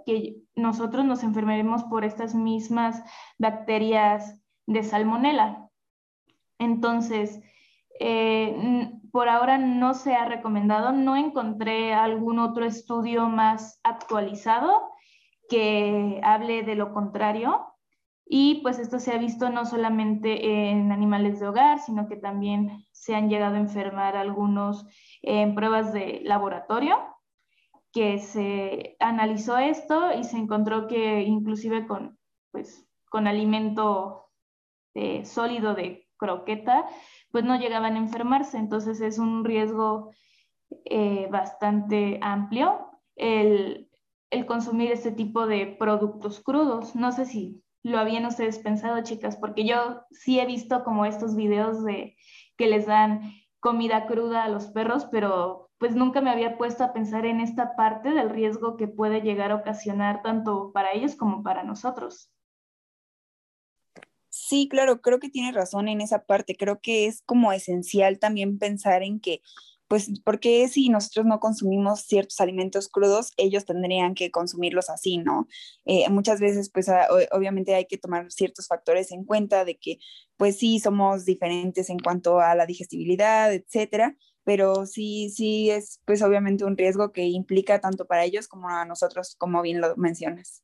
que 0.06 0.36
nosotros 0.54 1.04
nos 1.04 1.22
enfermemos 1.22 1.84
por 1.84 2.04
estas 2.04 2.34
mismas 2.34 3.02
bacterias 3.38 4.40
de 4.66 4.82
salmonela. 4.82 5.68
Entonces, 6.58 7.40
eh, 7.98 8.90
por 9.12 9.28
ahora 9.28 9.58
no 9.58 9.94
se 9.94 10.14
ha 10.14 10.24
recomendado, 10.24 10.92
no 10.92 11.16
encontré 11.16 11.94
algún 11.94 12.38
otro 12.38 12.64
estudio 12.64 13.28
más 13.28 13.80
actualizado 13.82 14.90
que 15.48 16.20
hable 16.22 16.62
de 16.62 16.76
lo 16.76 16.92
contrario. 16.92 17.66
Y 18.32 18.60
pues 18.62 18.78
esto 18.78 19.00
se 19.00 19.12
ha 19.12 19.18
visto 19.18 19.50
no 19.50 19.66
solamente 19.66 20.70
en 20.70 20.92
animales 20.92 21.40
de 21.40 21.48
hogar, 21.48 21.80
sino 21.80 22.08
que 22.08 22.16
también 22.16 22.84
se 22.92 23.16
han 23.16 23.28
llegado 23.28 23.56
a 23.56 23.60
enfermar 23.60 24.16
algunos 24.16 24.86
en 25.22 25.56
pruebas 25.56 25.92
de 25.92 26.20
laboratorio, 26.22 26.96
que 27.92 28.20
se 28.20 28.96
analizó 29.00 29.58
esto 29.58 30.12
y 30.16 30.22
se 30.22 30.36
encontró 30.36 30.86
que 30.86 31.22
inclusive 31.22 31.88
con, 31.88 32.18
pues, 32.52 32.88
con 33.10 33.26
alimento 33.26 34.30
eh, 34.94 35.24
sólido 35.24 35.74
de 35.74 36.08
croqueta, 36.16 36.86
pues 37.30 37.44
no 37.44 37.58
llegaban 37.58 37.94
a 37.94 37.98
enfermarse. 37.98 38.58
Entonces 38.58 39.00
es 39.00 39.18
un 39.18 39.44
riesgo 39.44 40.12
eh, 40.84 41.28
bastante 41.30 42.18
amplio 42.22 42.86
el, 43.16 43.90
el 44.30 44.46
consumir 44.46 44.92
este 44.92 45.12
tipo 45.12 45.46
de 45.46 45.66
productos 45.66 46.40
crudos. 46.40 46.94
No 46.94 47.12
sé 47.12 47.26
si 47.26 47.62
lo 47.82 47.98
habían 47.98 48.26
ustedes 48.26 48.58
pensado, 48.58 49.02
chicas, 49.02 49.36
porque 49.36 49.64
yo 49.64 50.02
sí 50.10 50.38
he 50.38 50.46
visto 50.46 50.84
como 50.84 51.06
estos 51.06 51.34
videos 51.34 51.84
de 51.84 52.16
que 52.56 52.66
les 52.66 52.86
dan 52.86 53.32
comida 53.58 54.06
cruda 54.06 54.44
a 54.44 54.48
los 54.48 54.66
perros, 54.68 55.06
pero 55.10 55.70
pues 55.78 55.94
nunca 55.94 56.20
me 56.20 56.30
había 56.30 56.58
puesto 56.58 56.84
a 56.84 56.92
pensar 56.92 57.24
en 57.24 57.40
esta 57.40 57.74
parte 57.74 58.10
del 58.10 58.30
riesgo 58.30 58.76
que 58.76 58.86
puede 58.86 59.22
llegar 59.22 59.50
a 59.50 59.56
ocasionar 59.56 60.22
tanto 60.22 60.72
para 60.72 60.92
ellos 60.92 61.16
como 61.16 61.42
para 61.42 61.62
nosotros. 61.62 62.30
Sí, 64.50 64.68
claro, 64.68 65.00
creo 65.00 65.20
que 65.20 65.28
tiene 65.30 65.52
razón 65.52 65.86
en 65.88 66.00
esa 66.00 66.24
parte. 66.26 66.56
Creo 66.56 66.80
que 66.80 67.06
es 67.06 67.22
como 67.22 67.52
esencial 67.52 68.18
también 68.18 68.58
pensar 68.58 69.02
en 69.04 69.20
que 69.20 69.42
pues 69.86 70.08
porque 70.24 70.66
si 70.68 70.88
nosotros 70.88 71.24
no 71.26 71.38
consumimos 71.40 72.00
ciertos 72.02 72.40
alimentos 72.40 72.88
crudos, 72.88 73.32
ellos 73.36 73.64
tendrían 73.64 74.14
que 74.14 74.30
consumirlos 74.32 74.90
así, 74.90 75.18
¿no? 75.18 75.46
Eh, 75.84 76.08
muchas 76.10 76.40
veces, 76.40 76.70
pues 76.70 76.88
ah, 76.88 77.06
obviamente 77.32 77.74
hay 77.76 77.86
que 77.86 77.98
tomar 77.98 78.30
ciertos 78.32 78.66
factores 78.68 79.12
en 79.12 79.24
cuenta 79.24 79.64
de 79.64 79.78
que, 79.78 79.98
pues 80.36 80.58
sí, 80.58 80.80
somos 80.80 81.24
diferentes 81.24 81.88
en 81.90 81.98
cuanto 82.00 82.40
a 82.40 82.54
la 82.56 82.66
digestibilidad, 82.66 83.52
etcétera, 83.52 84.16
pero 84.44 84.86
sí, 84.86 85.30
sí 85.30 85.70
es, 85.70 86.00
pues 86.06 86.22
obviamente 86.22 86.64
un 86.64 86.76
riesgo 86.76 87.12
que 87.12 87.24
implica 87.26 87.80
tanto 87.80 88.06
para 88.06 88.24
ellos 88.24 88.48
como 88.48 88.68
a 88.68 88.84
nosotros, 88.84 89.36
como 89.38 89.62
bien 89.62 89.80
lo 89.80 89.96
mencionas. 89.96 90.62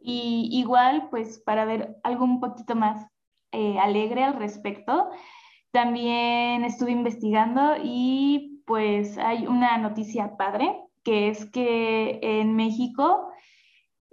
Y 0.00 0.48
igual, 0.52 1.08
pues 1.10 1.38
para 1.44 1.64
ver 1.64 1.96
algo 2.02 2.24
un 2.24 2.40
poquito 2.40 2.74
más 2.74 3.06
eh, 3.52 3.78
alegre 3.78 4.22
al 4.24 4.34
respecto, 4.34 5.10
también 5.70 6.64
estuve 6.64 6.92
investigando 6.92 7.74
y 7.82 8.62
pues 8.66 9.18
hay 9.18 9.46
una 9.46 9.78
noticia 9.78 10.36
padre, 10.36 10.74
que 11.04 11.28
es 11.28 11.44
que 11.50 12.18
en 12.22 12.56
México 12.56 13.30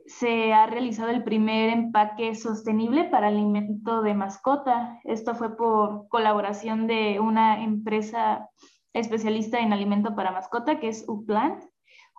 se 0.06 0.54
ha 0.54 0.66
realizado 0.66 1.10
el 1.10 1.24
primer 1.24 1.70
empaque 1.70 2.36
sostenible 2.36 3.06
para 3.06 3.28
alimento 3.28 4.02
de 4.02 4.14
mascota. 4.14 5.00
Esto 5.04 5.36
fue 5.36 5.56
por 5.56 6.08
colaboración 6.10 6.88
de 6.88 7.20
una 7.20 7.64
empresa 7.64 8.50
especialista 8.94 9.60
en 9.60 9.74
alimento 9.74 10.16
para 10.16 10.32
mascota, 10.32 10.80
que 10.80 10.90
es 10.90 11.06
Uplant, 11.08 11.64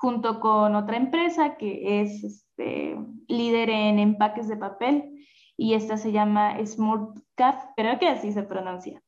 junto 0.04 0.38
con 0.38 0.74
otra 0.74 0.98
empresa 0.98 1.56
que 1.56 2.02
es 2.02 2.22
este, 2.22 2.94
líder 3.26 3.70
en 3.70 3.98
empaques 3.98 4.48
de 4.48 4.58
papel 4.58 5.26
y 5.56 5.72
esta 5.72 5.96
se 5.96 6.12
llama 6.12 6.58
Smart 6.66 7.16
Cat, 7.36 7.70
creo 7.74 7.98
que 7.98 8.08
así 8.08 8.30
se 8.30 8.42
pronuncia. 8.42 9.02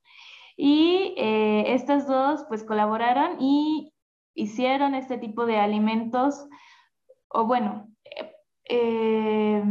Y 0.56 1.12
eh, 1.18 1.74
estas 1.74 2.08
dos 2.08 2.46
pues 2.48 2.64
colaboraron 2.64 3.36
y 3.40 3.92
hicieron 4.34 4.94
este 4.94 5.18
tipo 5.18 5.44
de 5.44 5.58
alimentos, 5.58 6.48
o 7.28 7.44
bueno, 7.44 7.88
eh, 8.66 9.62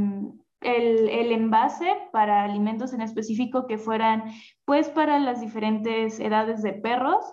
el, 0.62 1.10
el, 1.10 1.32
envase 1.32 1.92
para 2.12 2.44
alimentos 2.44 2.94
en 2.94 3.02
específico 3.02 3.66
que 3.66 3.80
fueran 3.80 4.32
pues 4.64 4.90
para 4.90 5.18
las 5.18 5.42
diferentes 5.42 6.20
edades 6.20 6.62
de 6.62 6.74
perros 6.74 7.26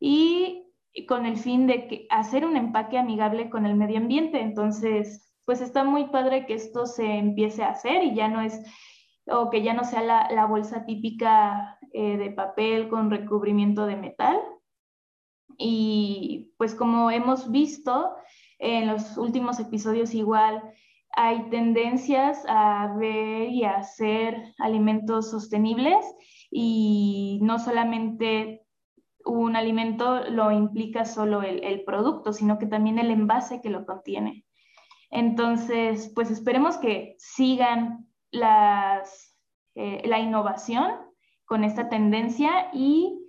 y 0.00 0.63
con 1.08 1.26
el 1.26 1.36
fin 1.36 1.66
de 1.66 2.06
hacer 2.10 2.46
un 2.46 2.56
empaque 2.56 2.98
amigable 2.98 3.50
con 3.50 3.66
el 3.66 3.74
medio 3.74 3.98
ambiente. 3.98 4.40
Entonces, 4.40 5.34
pues 5.44 5.60
está 5.60 5.84
muy 5.84 6.06
padre 6.06 6.46
que 6.46 6.54
esto 6.54 6.86
se 6.86 7.04
empiece 7.18 7.62
a 7.62 7.70
hacer 7.70 8.02
y 8.04 8.14
ya 8.14 8.28
no 8.28 8.40
es, 8.40 8.60
o 9.26 9.50
que 9.50 9.62
ya 9.62 9.74
no 9.74 9.84
sea 9.84 10.02
la, 10.02 10.28
la 10.30 10.46
bolsa 10.46 10.84
típica 10.84 11.78
eh, 11.92 12.16
de 12.16 12.30
papel 12.30 12.88
con 12.88 13.10
recubrimiento 13.10 13.86
de 13.86 13.96
metal. 13.96 14.40
Y 15.58 16.52
pues 16.56 16.74
como 16.74 17.10
hemos 17.10 17.50
visto 17.50 18.14
en 18.58 18.86
los 18.86 19.16
últimos 19.18 19.60
episodios 19.60 20.14
igual, 20.14 20.62
hay 21.16 21.48
tendencias 21.50 22.44
a 22.48 22.94
ver 22.98 23.48
y 23.50 23.64
a 23.64 23.76
hacer 23.76 24.54
alimentos 24.58 25.30
sostenibles 25.30 26.04
y 26.50 27.38
no 27.42 27.58
solamente 27.58 28.63
un 29.24 29.56
alimento 29.56 30.28
lo 30.30 30.50
implica 30.50 31.04
solo 31.04 31.42
el, 31.42 31.84
producto, 31.84 32.32
sino 32.32 32.58
que 32.58 32.66
también 32.66 32.98
el 32.98 33.10
envase 33.10 33.60
que 33.60 33.70
lo 33.70 33.86
contiene. 33.86 34.44
Entonces, 35.10 36.12
pues 36.14 36.30
esperemos 36.30 36.76
que 36.76 37.14
sigan 37.18 38.08
las, 38.30 39.38
eh, 39.74 40.02
la 40.04 40.18
innovación 40.18 40.90
con 41.44 41.64
esta 41.64 41.88
tendencia 41.88 42.70
y 42.72 43.20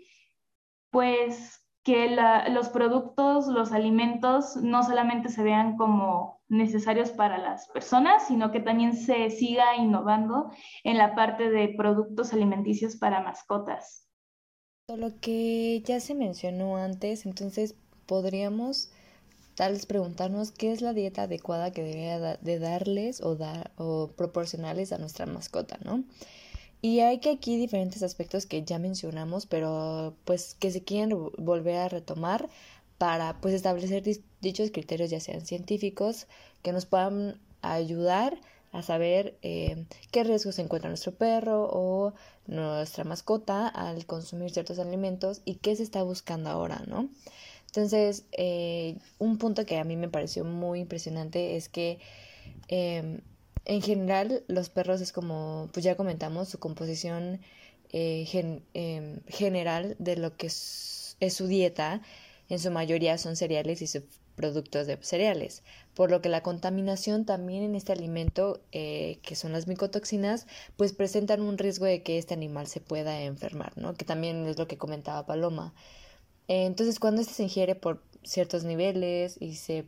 pues 0.90 1.62
que 1.84 2.18
los 2.50 2.70
productos, 2.70 3.46
los 3.48 3.72
alimentos 3.72 4.56
no 4.56 4.82
solamente 4.82 5.30
se 5.30 5.44
vean 5.44 5.78
como 5.78 6.42
necesarios 6.48 7.12
para 7.12 7.38
las 7.38 7.68
personas, 7.68 8.28
sino 8.28 8.52
que 8.52 8.60
también 8.60 8.96
se 8.96 9.30
siga 9.30 9.76
innovando 9.76 10.52
en 10.84 10.98
la 10.98 11.14
parte 11.14 11.52
de 11.52 11.76
productos 11.78 12.34
alimenticios 12.34 12.96
para 12.96 13.22
mascotas. 13.22 14.10
Lo 14.88 15.20
que 15.20 15.82
ya 15.84 16.00
se 16.00 16.14
mencionó 16.14 16.78
antes, 16.78 17.26
entonces 17.26 17.74
podríamos 18.06 18.90
tal 19.56 19.74
vez 19.74 19.88
preguntarnos 19.88 20.52
qué 20.52 20.72
es 20.72 20.82
la 20.82 20.94
dieta 20.94 21.24
adecuada 21.24 21.72
que 21.72 21.82
debería 21.82 22.38
de 22.38 22.60
darles 22.60 23.20
o, 23.22 23.36
dar, 23.36 23.72
o 23.78 24.12
proporcionarles 24.16 24.94
a 24.94 25.00
nuestra 25.00 25.26
mascota, 25.26 25.80
¿no? 25.84 26.04
Y 26.84 27.00
hay 27.00 27.18
que 27.18 27.32
aquí 27.32 27.58
diferentes 27.58 28.04
aspectos 28.04 28.46
que 28.46 28.64
ya 28.64 28.78
mencionamos, 28.78 29.48
pero 29.48 30.14
pues 30.24 30.54
que 30.60 30.70
se 30.70 30.84
quieren 30.84 31.18
volver 31.40 31.78
a 31.78 31.90
retomar 31.90 32.48
para 33.00 33.42
pues 33.42 33.56
establecer 33.56 34.04
dichos 34.40 34.70
criterios 34.70 35.10
ya 35.10 35.20
sean 35.20 35.44
científicos 35.48 36.28
que 36.62 36.74
nos 36.74 36.86
puedan 36.86 37.42
ayudar 37.64 38.38
a 38.76 38.82
saber 38.82 39.38
eh, 39.42 39.86
qué 40.12 40.26
riesgos 40.26 40.60
encuentra 40.60 40.90
nuestro 40.90 41.14
perro 41.14 41.70
o 41.72 42.14
nuestra 42.46 43.06
mascota 43.06 43.70
al 43.70 44.06
consumir 44.06 44.52
ciertos 44.52 44.80
alimentos 44.80 45.42
y 45.46 45.56
qué 45.56 45.76
se 45.78 45.84
está 45.84 46.04
buscando 46.04 46.50
ahora, 46.50 46.84
¿no? 46.86 47.10
Entonces, 47.68 48.26
eh, 48.34 48.98
un 49.18 49.38
punto 49.38 49.66
que 49.66 49.78
a 49.78 49.86
mí 49.86 49.96
me 49.96 50.10
pareció 50.10 50.44
muy 50.44 50.82
impresionante 50.82 51.56
es 51.56 51.70
que 51.70 52.00
em, 52.68 53.22
en 53.66 53.82
general, 53.82 54.44
los 54.48 54.70
perros 54.70 55.00
es 55.02 55.12
como, 55.14 55.70
pues 55.74 55.84
ya 55.84 55.96
comentamos, 55.96 56.50
su 56.50 56.60
composición 56.60 57.40
eh, 57.92 58.62
em, 58.74 59.22
general 59.28 59.96
de 60.00 60.18
lo 60.18 60.36
que 60.36 60.48
es, 60.48 61.18
su 61.30 61.48
dieta, 61.48 62.02
en 62.50 62.60
su 62.60 62.72
mayoría 62.72 63.18
son 63.18 63.36
cereales 63.38 63.82
y 63.82 63.88
productos 64.36 64.88
de 64.88 64.98
cereales, 65.02 65.64
por 65.94 66.12
lo 66.12 66.22
que 66.22 66.30
la 66.30 66.44
contaminación 66.44 67.26
también 67.26 67.64
en 67.64 67.76
este 67.76 67.94
alimento, 67.94 68.62
eh, 68.72 69.20
que 69.24 69.36
son 69.36 69.54
las 69.54 69.68
micotoxinas, 69.68 70.48
pues 70.78 70.94
presentan 70.94 71.42
un 71.42 71.58
riesgo 71.58 71.86
de 71.86 72.04
que 72.04 72.18
este 72.18 72.34
animal 72.34 72.68
se 72.68 72.82
pueda 72.82 73.22
enfermar, 73.22 73.78
¿no? 73.78 73.94
Que 73.94 74.06
también 74.06 74.46
es 74.46 74.58
lo 74.58 74.68
que 74.68 74.78
comentaba 74.78 75.26
Paloma. 75.26 75.74
entonces, 76.48 77.00
cuando 77.00 77.22
este 77.22 77.34
se 77.34 77.44
ingiere 77.44 77.76
por 77.76 78.04
ciertos 78.24 78.64
niveles 78.64 79.38
y 79.40 79.56
se 79.56 79.86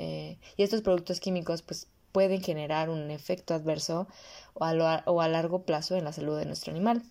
eh, 0.00 0.38
y 0.56 0.62
estos 0.62 0.80
productos 0.80 1.20
químicos 1.20 1.60
pues 1.60 1.86
pueden 2.12 2.40
generar 2.40 2.88
un 2.88 3.10
efecto 3.10 3.52
adverso 3.52 4.08
o 4.54 4.64
a, 4.64 5.28
largo 5.28 5.62
plazo 5.64 5.96
en 5.96 6.04
la 6.04 6.12
salud 6.12 6.38
de 6.38 6.46
nuestro 6.46 6.72
animal. 6.72 7.02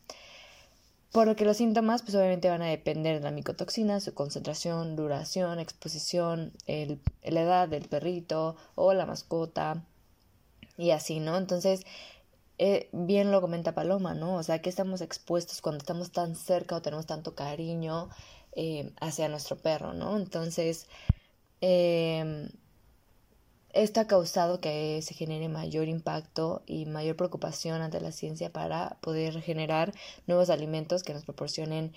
Por 1.11 1.25
lo 1.25 1.35
que 1.35 1.45
los 1.45 1.57
síntomas, 1.57 2.03
pues 2.03 2.13
obviamente 2.15 2.49
van 2.49 2.61
a 2.61 2.67
depender 2.67 3.17
de 3.17 3.23
la 3.23 3.31
micotoxina, 3.31 3.99
su 3.99 4.13
concentración, 4.13 4.95
duración, 4.95 5.59
exposición, 5.59 6.53
el, 6.67 7.01
la 7.23 7.41
edad 7.41 7.67
del 7.67 7.87
perrito 7.87 8.55
o 8.75 8.93
la 8.93 9.07
mascota 9.07 9.83
y 10.77 10.91
así, 10.91 11.19
¿no? 11.19 11.35
Entonces, 11.37 11.81
eh, 12.59 12.89
bien 12.91 13.31
lo 13.31 13.41
comenta 13.41 13.73
Paloma, 13.73 14.13
¿no? 14.13 14.35
O 14.35 14.43
sea, 14.43 14.61
que 14.61 14.69
estamos 14.69 15.01
expuestos 15.01 15.61
cuando 15.61 15.79
estamos 15.79 16.11
tan 16.11 16.35
cerca 16.35 16.75
o 16.75 16.81
tenemos 16.81 17.07
tanto 17.07 17.33
cariño 17.33 18.09
eh, 18.53 18.91
hacia 19.01 19.29
nuestro 19.29 19.57
perro, 19.57 19.93
¿no? 19.93 20.15
Entonces, 20.15 20.87
eh, 21.61 22.49
esto 23.73 23.99
ha 23.99 24.07
causado 24.07 24.59
que 24.59 25.01
se 25.01 25.13
genere 25.13 25.47
mayor 25.47 25.87
impacto 25.87 26.63
y 26.65 26.85
mayor 26.85 27.15
preocupación 27.15 27.81
ante 27.81 28.01
la 28.01 28.11
ciencia 28.11 28.51
para 28.51 28.97
poder 29.01 29.41
generar 29.41 29.93
nuevos 30.27 30.49
alimentos 30.49 31.03
que 31.03 31.13
nos 31.13 31.25
proporcionen 31.25 31.93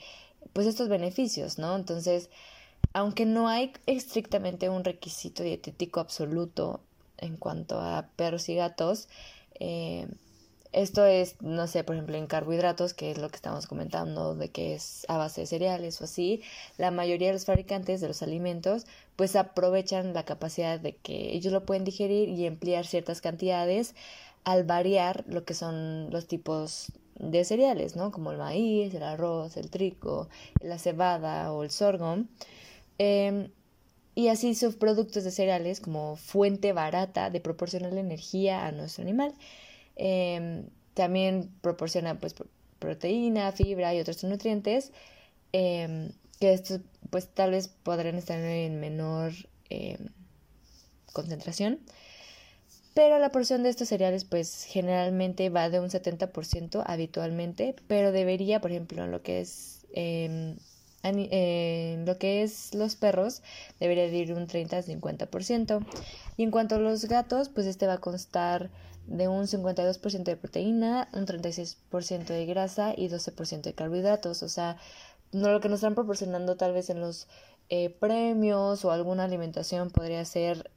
pues 0.52 0.66
estos 0.66 0.88
beneficios, 0.88 1.58
¿no? 1.58 1.74
Entonces, 1.76 2.28
aunque 2.92 3.24
no 3.24 3.48
hay 3.48 3.72
estrictamente 3.86 4.68
un 4.68 4.84
requisito 4.84 5.42
dietético 5.42 6.00
absoluto 6.00 6.80
en 7.18 7.36
cuanto 7.36 7.80
a 7.80 8.08
perros 8.16 8.48
y 8.48 8.56
gatos, 8.56 9.08
eh, 9.60 10.08
esto 10.72 11.04
es, 11.04 11.36
no 11.42 11.66
sé, 11.66 11.84
por 11.84 11.94
ejemplo, 11.96 12.16
en 12.16 12.26
carbohidratos, 12.26 12.94
que 12.94 13.10
es 13.10 13.18
lo 13.18 13.28
que 13.28 13.36
estamos 13.36 13.66
comentando, 13.66 14.34
de 14.34 14.50
que 14.50 14.74
es 14.74 15.04
a 15.08 15.18
base 15.18 15.42
de 15.42 15.46
cereales 15.46 16.00
o 16.00 16.04
así, 16.04 16.42
la 16.78 16.90
mayoría 16.90 17.28
de 17.28 17.34
los 17.34 17.44
fabricantes 17.44 18.00
de 18.00 18.08
los 18.08 18.22
alimentos 18.22 18.86
pues 19.16 19.36
aprovechan 19.36 20.14
la 20.14 20.24
capacidad 20.24 20.80
de 20.80 20.96
que 20.96 21.34
ellos 21.34 21.52
lo 21.52 21.64
pueden 21.66 21.84
digerir 21.84 22.28
y 22.28 22.46
emplear 22.46 22.86
ciertas 22.86 23.20
cantidades 23.20 23.94
al 24.44 24.64
variar 24.64 25.24
lo 25.28 25.44
que 25.44 25.54
son 25.54 26.10
los 26.10 26.26
tipos 26.26 26.92
de 27.16 27.44
cereales, 27.44 27.94
¿no? 27.96 28.10
Como 28.10 28.32
el 28.32 28.38
maíz, 28.38 28.94
el 28.94 29.02
arroz, 29.02 29.56
el 29.56 29.70
trigo, 29.70 30.28
la 30.60 30.78
cebada 30.78 31.52
o 31.52 31.62
el 31.62 31.70
sorgo. 31.70 32.24
Em, 32.98 33.50
y 34.14 34.28
así 34.28 34.54
subproductos 34.54 35.24
de 35.24 35.30
cereales 35.30 35.80
como 35.80 36.16
fuente 36.16 36.72
barata 36.72 37.30
de 37.30 37.40
proporcionar 37.40 37.96
energía 37.96 38.66
a 38.66 38.72
nuestro 38.72 39.02
animal. 39.02 39.34
Em, 39.96 40.66
también 40.94 41.50
proporciona 41.60 42.18
pues 42.18 42.34
proteína, 42.78 43.52
fibra 43.52 43.94
y 43.94 44.00
otros 44.00 44.24
nutrientes 44.24 44.92
em, 45.52 46.12
que 46.40 46.52
estos 46.52 46.80
pues 47.12 47.28
tal 47.28 47.52
vez 47.52 47.68
podrán 47.68 48.16
estar 48.16 48.40
en 48.40 48.80
menor 48.80 49.32
concentración 51.12 51.78
pero 52.94 53.18
la 53.18 53.30
porción 53.30 53.62
de 53.62 53.70
estos 53.70 53.88
cereales 53.88 54.24
pues 54.24 54.64
generalmente 54.64 55.48
va 55.48 55.70
de 55.70 55.80
un 55.80 55.88
70% 55.88 56.82
habitualmente, 56.86 57.74
pero 57.88 58.12
debería, 58.12 58.60
por 58.60 58.70
ejemplo, 58.70 59.04
en 59.04 59.10
lo 59.10 59.22
que 59.22 59.40
es 59.40 59.86
eh, 59.94 60.56
lo 61.02 62.18
que 62.18 62.42
es 62.42 62.74
los 62.74 62.96
perros, 62.96 63.42
debería 63.80 64.06
ir 64.06 64.34
un 64.34 64.46
30-50%. 64.46 65.84
Y 66.36 66.42
en 66.42 66.50
cuanto 66.50 66.76
a 66.76 66.78
los 66.78 67.06
gatos, 67.06 67.48
pues 67.48 67.66
este 67.66 67.86
va 67.86 67.94
a 67.94 67.98
constar 67.98 68.70
de 69.06 69.26
un 69.26 69.46
52% 69.46 70.22
de 70.22 70.36
proteína, 70.36 71.08
un 71.12 71.26
36% 71.26 72.26
de 72.26 72.46
grasa 72.46 72.94
y 72.96 73.08
12% 73.08 73.62
de 73.62 73.72
carbohidratos. 73.72 74.42
O 74.42 74.48
sea, 74.48 74.76
lo 75.32 75.60
que 75.60 75.68
nos 75.68 75.78
están 75.78 75.94
proporcionando 75.94 76.56
tal 76.56 76.72
vez 76.72 76.90
en 76.90 77.00
los 77.00 77.26
eh, 77.68 77.90
premios 77.90 78.84
o 78.84 78.90
alguna 78.90 79.24
alimentación 79.24 79.90
podría 79.90 80.24
ser 80.24 80.70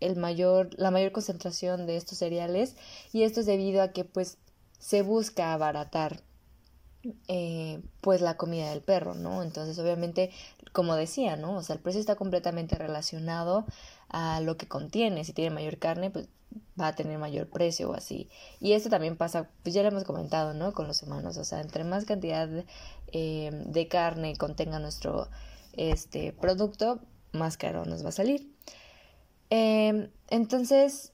el 0.00 0.16
mayor, 0.16 0.70
la 0.76 0.90
mayor 0.90 1.12
concentración 1.12 1.86
de 1.86 1.96
estos 1.96 2.18
cereales 2.18 2.76
y 3.12 3.22
esto 3.22 3.40
es 3.40 3.46
debido 3.46 3.82
a 3.82 3.88
que 3.92 4.04
pues 4.04 4.38
se 4.78 5.02
busca 5.02 5.52
abaratar 5.52 6.22
eh, 7.28 7.80
pues 8.00 8.20
la 8.20 8.36
comida 8.36 8.70
del 8.70 8.82
perro, 8.82 9.14
¿no? 9.14 9.42
Entonces 9.42 9.78
obviamente, 9.78 10.30
como 10.72 10.96
decía, 10.96 11.36
¿no? 11.36 11.56
O 11.56 11.62
sea, 11.62 11.76
el 11.76 11.82
precio 11.82 12.00
está 12.00 12.16
completamente 12.16 12.76
relacionado 12.76 13.64
a 14.10 14.40
lo 14.40 14.56
que 14.56 14.68
contiene. 14.68 15.24
Si 15.24 15.32
tiene 15.32 15.54
mayor 15.54 15.78
carne, 15.78 16.10
pues 16.10 16.28
va 16.80 16.88
a 16.88 16.94
tener 16.94 17.18
mayor 17.18 17.48
precio 17.48 17.90
o 17.90 17.94
así. 17.94 18.28
Y 18.60 18.72
esto 18.72 18.90
también 18.90 19.16
pasa, 19.16 19.50
pues 19.62 19.74
ya 19.74 19.82
lo 19.82 19.88
hemos 19.88 20.04
comentado, 20.04 20.54
¿no? 20.54 20.72
Con 20.72 20.86
los 20.86 21.02
humanos, 21.02 21.36
o 21.36 21.44
sea, 21.44 21.60
entre 21.60 21.84
más 21.84 22.04
cantidad 22.04 22.48
de, 22.48 22.66
eh, 23.12 23.50
de 23.66 23.88
carne 23.88 24.36
contenga 24.36 24.78
nuestro 24.78 25.28
este 25.72 26.32
producto, 26.32 27.00
más 27.32 27.56
caro 27.56 27.84
nos 27.84 28.04
va 28.04 28.08
a 28.08 28.12
salir. 28.12 28.52
Em, 29.50 30.10
entonces, 30.28 31.12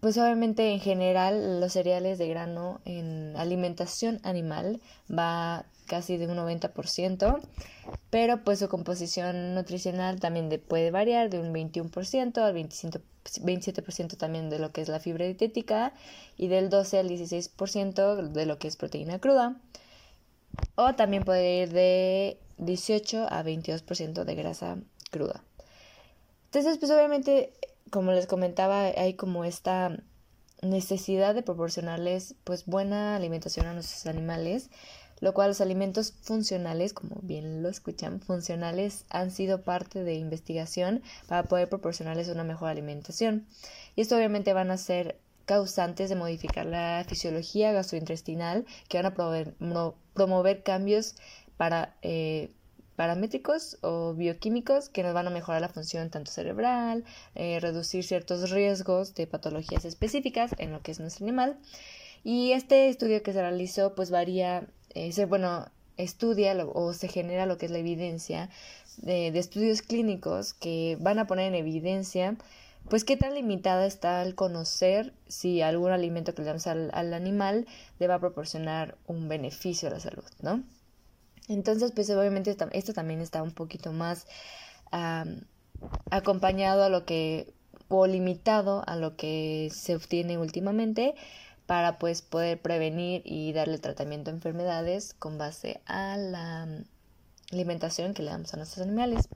pues 0.00 0.16
obviamente 0.16 0.72
en 0.72 0.80
general 0.80 1.60
los 1.60 1.72
cereales 1.72 2.18
de 2.18 2.28
grano 2.28 2.80
en 2.84 3.36
alimentación 3.36 4.20
animal 4.22 4.80
va 5.10 5.66
casi 5.86 6.16
de 6.16 6.26
un 6.26 6.36
90%, 6.36 7.40
pero 8.10 8.42
pues 8.42 8.60
su 8.60 8.68
composición 8.68 9.54
nutricional 9.54 10.20
también 10.20 10.48
puede 10.66 10.90
variar 10.90 11.28
de 11.28 11.38
un 11.38 11.52
21% 11.52 12.38
al 12.38 12.54
25, 12.54 12.98
27% 13.24 14.16
también 14.16 14.48
de 14.48 14.58
lo 14.58 14.72
que 14.72 14.80
es 14.80 14.88
la 14.88 15.00
fibra 15.00 15.26
dietética 15.26 15.92
y 16.36 16.48
del 16.48 16.70
12 16.70 16.98
al 16.98 17.08
16% 17.08 18.28
de 18.28 18.46
lo 18.46 18.58
que 18.58 18.68
es 18.68 18.76
proteína 18.76 19.18
cruda. 19.18 19.56
O 20.76 20.94
también 20.94 21.24
puede 21.24 21.62
ir 21.62 21.72
de 21.72 22.38
18 22.58 23.26
a 23.28 23.42
22% 23.42 24.24
de 24.24 24.34
grasa 24.34 24.78
cruda. 25.10 25.42
Entonces, 26.46 26.78
pues 26.78 26.90
obviamente, 26.92 27.52
como 27.94 28.10
les 28.10 28.26
comentaba, 28.26 28.86
hay 28.86 29.14
como 29.14 29.44
esta 29.44 29.96
necesidad 30.62 31.32
de 31.32 31.44
proporcionarles 31.44 32.34
pues 32.42 32.66
buena 32.66 33.14
alimentación 33.14 33.66
a 33.66 33.72
nuestros 33.72 34.06
animales, 34.06 34.68
lo 35.20 35.32
cual 35.32 35.50
los 35.50 35.60
alimentos 35.60 36.12
funcionales, 36.22 36.92
como 36.92 37.20
bien 37.22 37.62
lo 37.62 37.68
escuchan, 37.68 38.18
funcionales 38.18 39.04
han 39.10 39.30
sido 39.30 39.62
parte 39.62 40.02
de 40.02 40.14
investigación 40.14 41.04
para 41.28 41.44
poder 41.44 41.68
proporcionarles 41.68 42.26
una 42.26 42.42
mejor 42.42 42.68
alimentación. 42.68 43.46
Y 43.94 44.00
esto 44.00 44.16
obviamente 44.16 44.52
van 44.54 44.72
a 44.72 44.76
ser 44.76 45.20
causantes 45.44 46.08
de 46.08 46.16
modificar 46.16 46.66
la 46.66 47.04
fisiología 47.08 47.70
gastrointestinal 47.70 48.66
que 48.88 48.98
van 49.00 49.06
a 49.06 49.14
promover, 50.14 50.64
cambios 50.64 51.14
para 51.56 51.94
eh, 52.02 52.50
paramétricos 52.96 53.78
o 53.82 54.14
bioquímicos 54.14 54.88
que 54.88 55.02
nos 55.02 55.14
van 55.14 55.26
a 55.26 55.30
mejorar 55.30 55.60
la 55.60 55.68
función 55.68 56.10
tanto 56.10 56.30
cerebral, 56.30 57.04
eh, 57.34 57.58
reducir 57.60 58.04
ciertos 58.04 58.50
riesgos 58.50 59.14
de 59.14 59.26
patologías 59.26 59.84
específicas 59.84 60.54
en 60.58 60.72
lo 60.72 60.80
que 60.82 60.92
es 60.92 61.00
nuestro 61.00 61.24
animal. 61.24 61.58
Y 62.22 62.52
este 62.52 62.88
estudio 62.88 63.22
que 63.22 63.32
se 63.32 63.40
realizó 63.40 63.94
pues 63.94 64.10
varía, 64.10 64.66
eh, 64.94 65.12
bueno, 65.26 65.66
estudia 65.96 66.56
o 66.66 66.92
se 66.92 67.08
genera 67.08 67.46
lo 67.46 67.58
que 67.58 67.66
es 67.66 67.72
la 67.72 67.78
evidencia 67.78 68.50
de, 68.98 69.28
estudios 69.28 69.82
clínicos 69.82 70.54
que 70.54 70.96
van 71.00 71.18
a 71.18 71.26
poner 71.26 71.48
en 71.48 71.54
evidencia 71.54 72.36
pues 72.88 73.04
qué 73.04 73.16
tan 73.16 73.34
limitada 73.34 73.86
está 73.86 74.22
el 74.22 74.34
conocer 74.34 75.14
si 75.26 75.62
algún 75.62 75.90
alimento 75.90 76.34
que 76.34 76.42
le 76.42 76.48
damos 76.48 76.66
al, 76.66 76.90
al 76.92 77.14
animal 77.14 77.66
le 77.98 78.08
va 78.08 78.16
a 78.16 78.20
proporcionar 78.20 78.96
un 79.06 79.28
beneficio 79.28 79.88
a 79.88 79.92
la 79.92 80.00
salud, 80.00 80.24
¿no? 80.42 80.62
Entonces, 81.48 81.92
pues 81.92 82.08
obviamente 82.10 82.56
esto 82.72 82.92
también 82.92 83.20
está 83.20 83.42
un 83.42 83.52
poquito 83.52 83.92
más 83.92 84.26
acompañado 86.10 86.84
a 86.84 86.88
lo 86.88 87.04
que, 87.04 87.52
o 87.88 88.06
limitado 88.06 88.82
a 88.86 88.96
lo 88.96 89.16
que 89.16 89.70
se 89.72 89.96
obtiene 89.96 90.38
últimamente 90.38 91.14
para 91.66 91.98
pues 91.98 92.22
poder 92.22 92.60
prevenir 92.60 93.22
y 93.24 93.52
darle 93.52 93.78
tratamiento 93.78 94.30
a 94.30 94.34
enfermedades 94.34 95.14
con 95.14 95.38
base 95.38 95.80
a 95.86 96.16
la 96.16 96.68
alimentación 97.52 98.14
que 98.14 98.22
le 98.22 98.30
damos 98.30 98.52
a 98.54 98.58
nuestros 98.58 98.86
animales. 98.86 99.28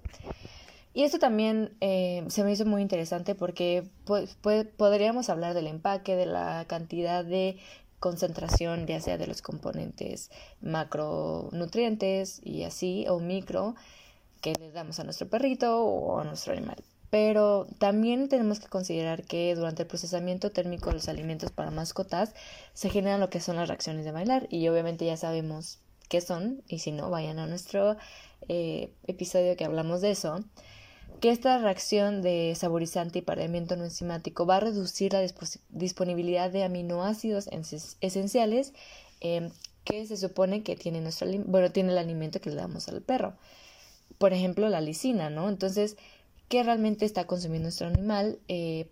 Y 0.95 1.05
esto 1.05 1.19
también 1.19 1.77
eh, 1.81 2.25
se 2.29 2.43
me 2.45 2.53
hizo 2.53 2.67
muy 2.67 2.83
interesante 2.83 3.35
porque 3.35 3.85
pues, 4.05 4.37
podríamos 4.77 5.29
hablar 5.29 5.55
del 5.55 5.69
empaque, 5.69 6.17
de 6.17 6.27
la 6.27 6.65
cantidad 6.67 7.25
de 7.25 7.59
concentración 8.01 8.87
ya 8.87 9.01
sea 9.01 9.19
de 9.19 9.27
los 9.27 9.43
componentes 9.43 10.31
macronutrientes 10.61 12.41
y 12.45 12.65
así 12.65 13.07
o 13.09 13.19
micro 13.19 13.75
que 14.41 14.55
le 14.55 14.71
damos 14.71 15.01
a 15.01 15.05
nuestro 15.05 15.29
perrito 15.29 15.85
o 15.85 16.21
a 16.21 16.25
nuestro 16.25 16.53
animal. 16.53 16.83
Pero 17.11 17.67
también 17.79 18.29
tenemos 18.29 18.61
que 18.61 18.69
considerar 18.69 19.25
que 19.25 19.55
durante 19.55 19.83
el 19.83 19.89
procesamiento 19.89 20.53
térmico 20.53 20.91
de 20.91 20.97
los 20.97 21.09
alimentos 21.09 21.51
para 21.51 21.71
mascotas 21.71 22.35
se 22.75 22.91
generan 22.91 23.21
lo 23.21 23.31
que 23.31 23.41
son 23.41 23.57
las 23.57 23.69
reacciones 23.69 24.05
de 24.05 24.13
bailar 24.13 24.47
y 24.51 24.69
obviamente 24.69 25.07
ya 25.07 25.17
sabemos 25.17 25.79
qué 26.09 26.21
son 26.21 26.63
y 26.69 26.81
si 26.81 26.93
no 26.93 27.11
vayan 27.11 27.39
a 27.39 27.47
nuestro 27.47 27.97
eh, 28.49 28.93
episodio 29.07 29.57
que 29.57 29.65
hablamos 29.65 30.01
de 30.01 30.11
eso 30.11 30.45
que 31.21 31.31
esta 31.31 31.59
reacción 31.59 32.23
de 32.23 32.55
saborizante 32.57 33.19
y 33.19 33.23
pareamiento 33.23 33.77
no 33.77 33.85
enzimático 33.85 34.47
va 34.47 34.57
a 34.57 34.61
reducir 34.61 35.13
la 35.13 35.27
disponibilidad 35.71 36.51
de 36.51 36.65
aminoácidos 36.65 37.49
esenciales 38.01 38.73
em, 39.21 39.51
que 39.85 40.07
se 40.07 40.17
supone 40.17 40.63
que 40.63 40.77
tiene, 40.77 41.01
nuestro, 41.01 41.29
bueno, 41.47 41.71
tiene 41.73 41.93
el 41.93 41.99
alimento 41.99 42.41
que 42.41 42.51
le 42.51 42.57
damos 42.57 42.89
al 42.89 43.03
perro. 43.03 43.35
Por 44.19 44.33
ejemplo, 44.33 44.69
la 44.69 44.81
lisina, 44.81 45.31
¿no? 45.31 45.49
Entonces, 45.49 45.97
¿qué 46.49 46.63
realmente 46.63 47.05
está 47.05 47.27
consumiendo 47.27 47.67
nuestro 47.67 47.87
animal? 47.87 48.39
Eh, 48.49 48.89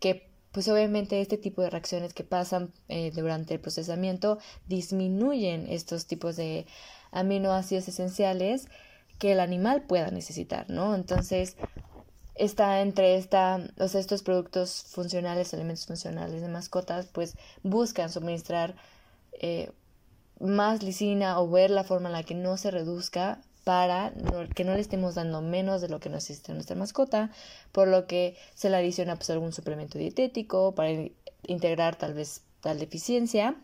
que 0.00 0.32
pues 0.52 0.68
obviamente 0.68 1.20
este 1.20 1.38
tipo 1.38 1.62
de 1.62 1.70
reacciones 1.70 2.12
que 2.12 2.24
pasan 2.24 2.72
eh, 2.88 3.10
durante 3.14 3.54
el 3.54 3.60
procesamiento 3.60 4.38
disminuyen 4.68 5.66
estos 5.68 6.06
tipos 6.06 6.36
de 6.36 6.66
aminoácidos 7.10 7.88
esenciales 7.88 8.68
que 9.22 9.30
el 9.30 9.38
animal 9.38 9.82
pueda 9.82 10.10
necesitar, 10.10 10.68
¿no? 10.68 10.96
Entonces, 10.96 11.56
está 12.34 12.80
entre 12.80 13.14
esta, 13.14 13.60
o 13.78 13.86
sea, 13.86 14.00
estos 14.00 14.24
productos 14.24 14.82
funcionales, 14.88 15.54
alimentos 15.54 15.86
funcionales 15.86 16.42
de 16.42 16.48
mascotas, 16.48 17.06
pues 17.06 17.36
buscan 17.62 18.10
suministrar 18.10 18.74
eh, 19.34 19.70
más 20.40 20.82
lisina 20.82 21.38
o 21.38 21.48
ver 21.48 21.70
la 21.70 21.84
forma 21.84 22.08
en 22.08 22.14
la 22.14 22.24
que 22.24 22.34
no 22.34 22.56
se 22.56 22.72
reduzca 22.72 23.40
para 23.62 24.12
que 24.56 24.64
no 24.64 24.74
le 24.74 24.80
estemos 24.80 25.14
dando 25.14 25.40
menos 25.40 25.80
de 25.80 25.88
lo 25.88 26.00
que 26.00 26.08
necesita 26.08 26.52
nuestra 26.52 26.74
mascota, 26.74 27.30
por 27.70 27.86
lo 27.86 28.08
que 28.08 28.36
se 28.56 28.70
le 28.70 28.76
adiciona 28.76 29.14
pues 29.14 29.30
algún 29.30 29.52
suplemento 29.52 30.00
dietético 30.00 30.74
para 30.74 30.90
integrar 31.46 31.94
tal 31.94 32.14
vez 32.14 32.42
tal 32.60 32.80
deficiencia 32.80 33.54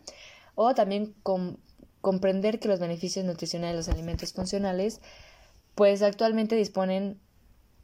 o 0.55 0.73
también 0.73 1.13
comprender 1.99 2.61
que 2.61 2.69
los 2.69 2.79
beneficios 2.79 3.25
nutricionales 3.25 3.73
de 3.73 3.77
los 3.77 3.89
alimentos 3.89 4.31
funcionales 4.31 5.01
pues 5.79 6.01
actualmente 6.01 6.57
disponen 6.57 7.21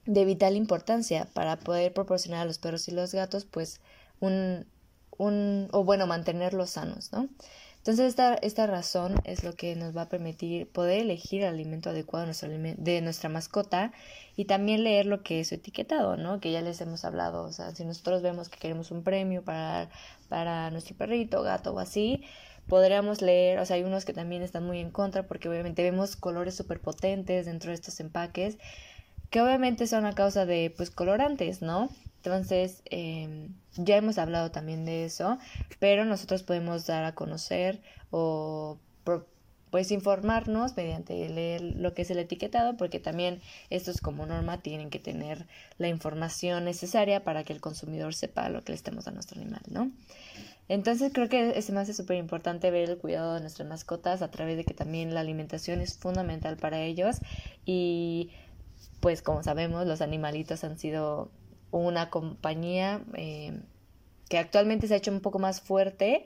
de 0.06 0.26
vital 0.26 0.58
importancia 0.58 1.30
para 1.34 1.56
poder 1.56 1.94
proporcionar 1.94 2.42
a 2.42 2.46
los 2.46 2.60
perros 2.60 2.90
y 2.90 2.92
los 2.92 3.14
gatos 3.14 3.46
pues 3.46 3.80
un, 4.20 4.66
un 5.18 5.70
o 5.72 5.86
bueno 5.86 6.06
mantenerlos 6.06 6.72
sanos, 6.72 7.14
¿no? 7.14 7.30
Entonces 7.78 8.08
esta, 8.08 8.34
esta 8.34 8.68
razón 8.68 9.16
es 9.24 9.46
lo 9.46 9.54
que 9.54 9.78
nos 9.78 9.96
va 9.96 10.02
a 10.02 10.10
permitir 10.10 10.70
poder 10.70 11.04
elegir 11.04 11.44
el 11.44 11.48
alimento 11.48 11.92
adecuado 11.92 12.30
de 12.30 13.02
nuestra 13.02 13.30
mascota 13.30 13.94
y 14.36 14.44
también 14.44 14.84
leer 14.84 15.06
lo 15.06 15.24
que 15.24 15.40
es 15.40 15.48
su 15.48 15.56
etiquetado, 15.56 16.18
¿no? 16.18 16.42
Que 16.42 16.52
ya 16.52 16.60
les 16.60 16.82
hemos 16.82 17.06
hablado, 17.06 17.44
o 17.44 17.54
sea, 17.54 17.74
si 17.74 17.86
nosotros 17.86 18.22
vemos 18.22 18.50
que 18.50 18.60
queremos 18.60 18.92
un 18.92 19.04
premio 19.04 19.42
para, 19.42 19.90
para 20.28 20.70
nuestro 20.70 20.98
perrito, 20.98 21.44
gato 21.44 21.74
o 21.74 21.80
así, 21.80 22.26
podríamos 22.68 23.22
leer, 23.22 23.60
o 23.60 23.66
sea, 23.66 23.76
hay 23.76 23.84
unos 23.84 24.06
que 24.06 24.14
también 24.14 24.42
están 24.42 24.66
muy 24.66 24.80
en 24.80 24.92
contra 24.92 25.24
porque 25.24 25.50
obviamente 25.50 25.84
vemos 25.84 26.16
colores 26.16 26.56
súper 26.56 26.80
potentes 26.80 27.46
dentro 27.46 27.70
de 27.70 27.76
estos 27.76 28.00
empaques 28.00 28.58
que 29.30 29.42
obviamente 29.42 29.88
son 29.88 30.06
a 30.06 30.14
causa 30.14 30.46
de 30.46 30.74
pues 30.76 30.92
colorantes, 30.92 31.62
¿no? 31.62 31.90
Entonces, 32.18 32.82
em, 32.86 33.50
ya 33.76 33.98
hemos 33.98 34.18
hablado 34.18 34.50
también 34.52 34.86
de 34.86 35.06
eso, 35.06 35.38
pero 35.80 36.06
nosotros 36.06 36.44
podemos 36.44 36.86
dar 36.88 37.04
a 37.04 37.14
conocer 37.16 37.82
o 38.12 38.80
pues 39.72 39.92
informarnos 39.92 40.78
mediante 40.78 41.28
leer 41.28 41.62
lo 41.62 41.94
que 41.94 42.04
es 42.04 42.10
el 42.10 42.20
etiquetado, 42.20 42.78
porque 42.78 43.02
también 43.02 43.42
estos 43.70 44.00
como 44.00 44.26
norma 44.26 44.62
tienen 44.62 44.90
que 44.90 45.00
tener 45.00 45.48
la 45.78 45.90
información 45.90 46.64
necesaria 46.64 47.26
para 47.26 47.44
que 47.44 47.52
el 47.52 47.60
consumidor 47.60 48.14
sepa 48.14 48.48
lo 48.48 48.64
que 48.64 48.72
le 48.72 48.78
estemos 48.78 49.06
a 49.08 49.12
nuestro 49.12 49.42
animal, 49.42 49.64
¿no? 49.70 49.92
Entonces 50.68 51.12
creo 51.14 51.30
que 51.30 51.58
es 51.58 51.70
más 51.72 51.96
súper 51.96 52.18
importante 52.18 52.72
ver 52.72 52.90
el 52.90 52.98
cuidado 52.98 53.36
de 53.36 53.42
nuestras 53.42 53.68
mascotas 53.68 54.22
a 54.22 54.32
través 54.32 54.58
de 54.58 54.66
que 54.66 54.74
también 54.74 55.14
la 55.14 55.20
alimentación 55.20 55.80
es 55.80 55.98
fundamental 55.98 56.58
para 56.58 56.82
ellos 56.82 57.18
y 57.66 58.32
pues 59.00 59.22
como 59.22 59.44
sabemos 59.44 59.86
los 59.86 60.02
animalitos 60.02 60.64
han 60.64 60.80
sido 60.80 61.32
una 61.72 62.10
compañía 62.10 63.04
eh, 63.16 63.60
que 64.30 64.40
actualmente 64.40 64.88
se 64.88 64.96
ha 64.96 64.98
hecho 64.98 65.12
un 65.12 65.22
poco 65.22 65.38
más 65.38 65.62
fuerte, 65.62 66.26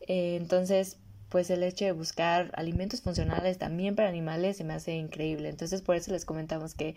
eh, 0.00 0.36
entonces 0.36 0.98
pues 1.28 1.50
el 1.50 1.64
hecho 1.64 1.84
de 1.84 1.92
buscar 1.92 2.52
alimentos 2.54 3.02
funcionales 3.02 3.58
también 3.58 3.96
para 3.96 4.08
animales 4.08 4.58
se 4.58 4.62
me 4.62 4.74
hace 4.74 4.94
increíble. 4.94 5.48
Entonces 5.48 5.82
por 5.82 5.96
eso 5.96 6.12
les 6.12 6.24
comentamos 6.24 6.74
que 6.74 6.94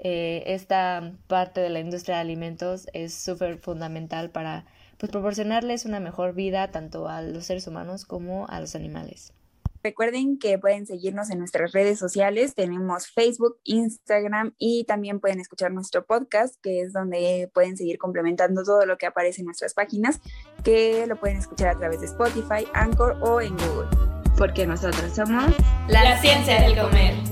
eh, 0.00 0.42
esta 0.46 1.12
parte 1.28 1.60
de 1.60 1.70
la 1.70 1.78
industria 1.78 2.16
de 2.16 2.22
alimentos 2.22 2.88
es 2.92 3.14
súper 3.14 3.58
fundamental 3.58 4.30
para 4.30 4.66
pues, 4.98 5.10
proporcionarles 5.10 5.84
una 5.84 6.00
mejor 6.00 6.34
vida 6.34 6.70
tanto 6.70 7.08
a 7.08 7.22
los 7.22 7.46
seres 7.46 7.66
humanos 7.66 8.04
como 8.04 8.46
a 8.48 8.60
los 8.60 8.74
animales. 8.74 9.32
Recuerden 9.82 10.38
que 10.38 10.58
pueden 10.58 10.86
seguirnos 10.86 11.30
en 11.30 11.38
nuestras 11.38 11.72
redes 11.72 11.98
sociales. 11.98 12.54
Tenemos 12.54 13.06
Facebook, 13.08 13.58
Instagram 13.64 14.54
y 14.58 14.84
también 14.84 15.20
pueden 15.20 15.40
escuchar 15.40 15.72
nuestro 15.72 16.04
podcast, 16.04 16.56
que 16.62 16.80
es 16.80 16.92
donde 16.92 17.48
pueden 17.54 17.76
seguir 17.76 17.96
complementando 17.98 18.64
todo 18.64 18.86
lo 18.86 18.98
que 18.98 19.06
aparece 19.06 19.40
en 19.40 19.46
nuestras 19.46 19.74
páginas, 19.74 20.20
que 20.64 21.06
lo 21.06 21.16
pueden 21.16 21.36
escuchar 21.36 21.68
a 21.68 21.78
través 21.78 22.00
de 22.00 22.06
Spotify, 22.06 22.66
Anchor 22.74 23.18
o 23.22 23.40
en 23.40 23.56
Google. 23.56 23.88
Porque 24.36 24.66
nosotros 24.66 25.12
somos 25.14 25.52
la 25.88 26.20
ciencia 26.20 26.60
del 26.62 26.76
comer. 26.76 27.27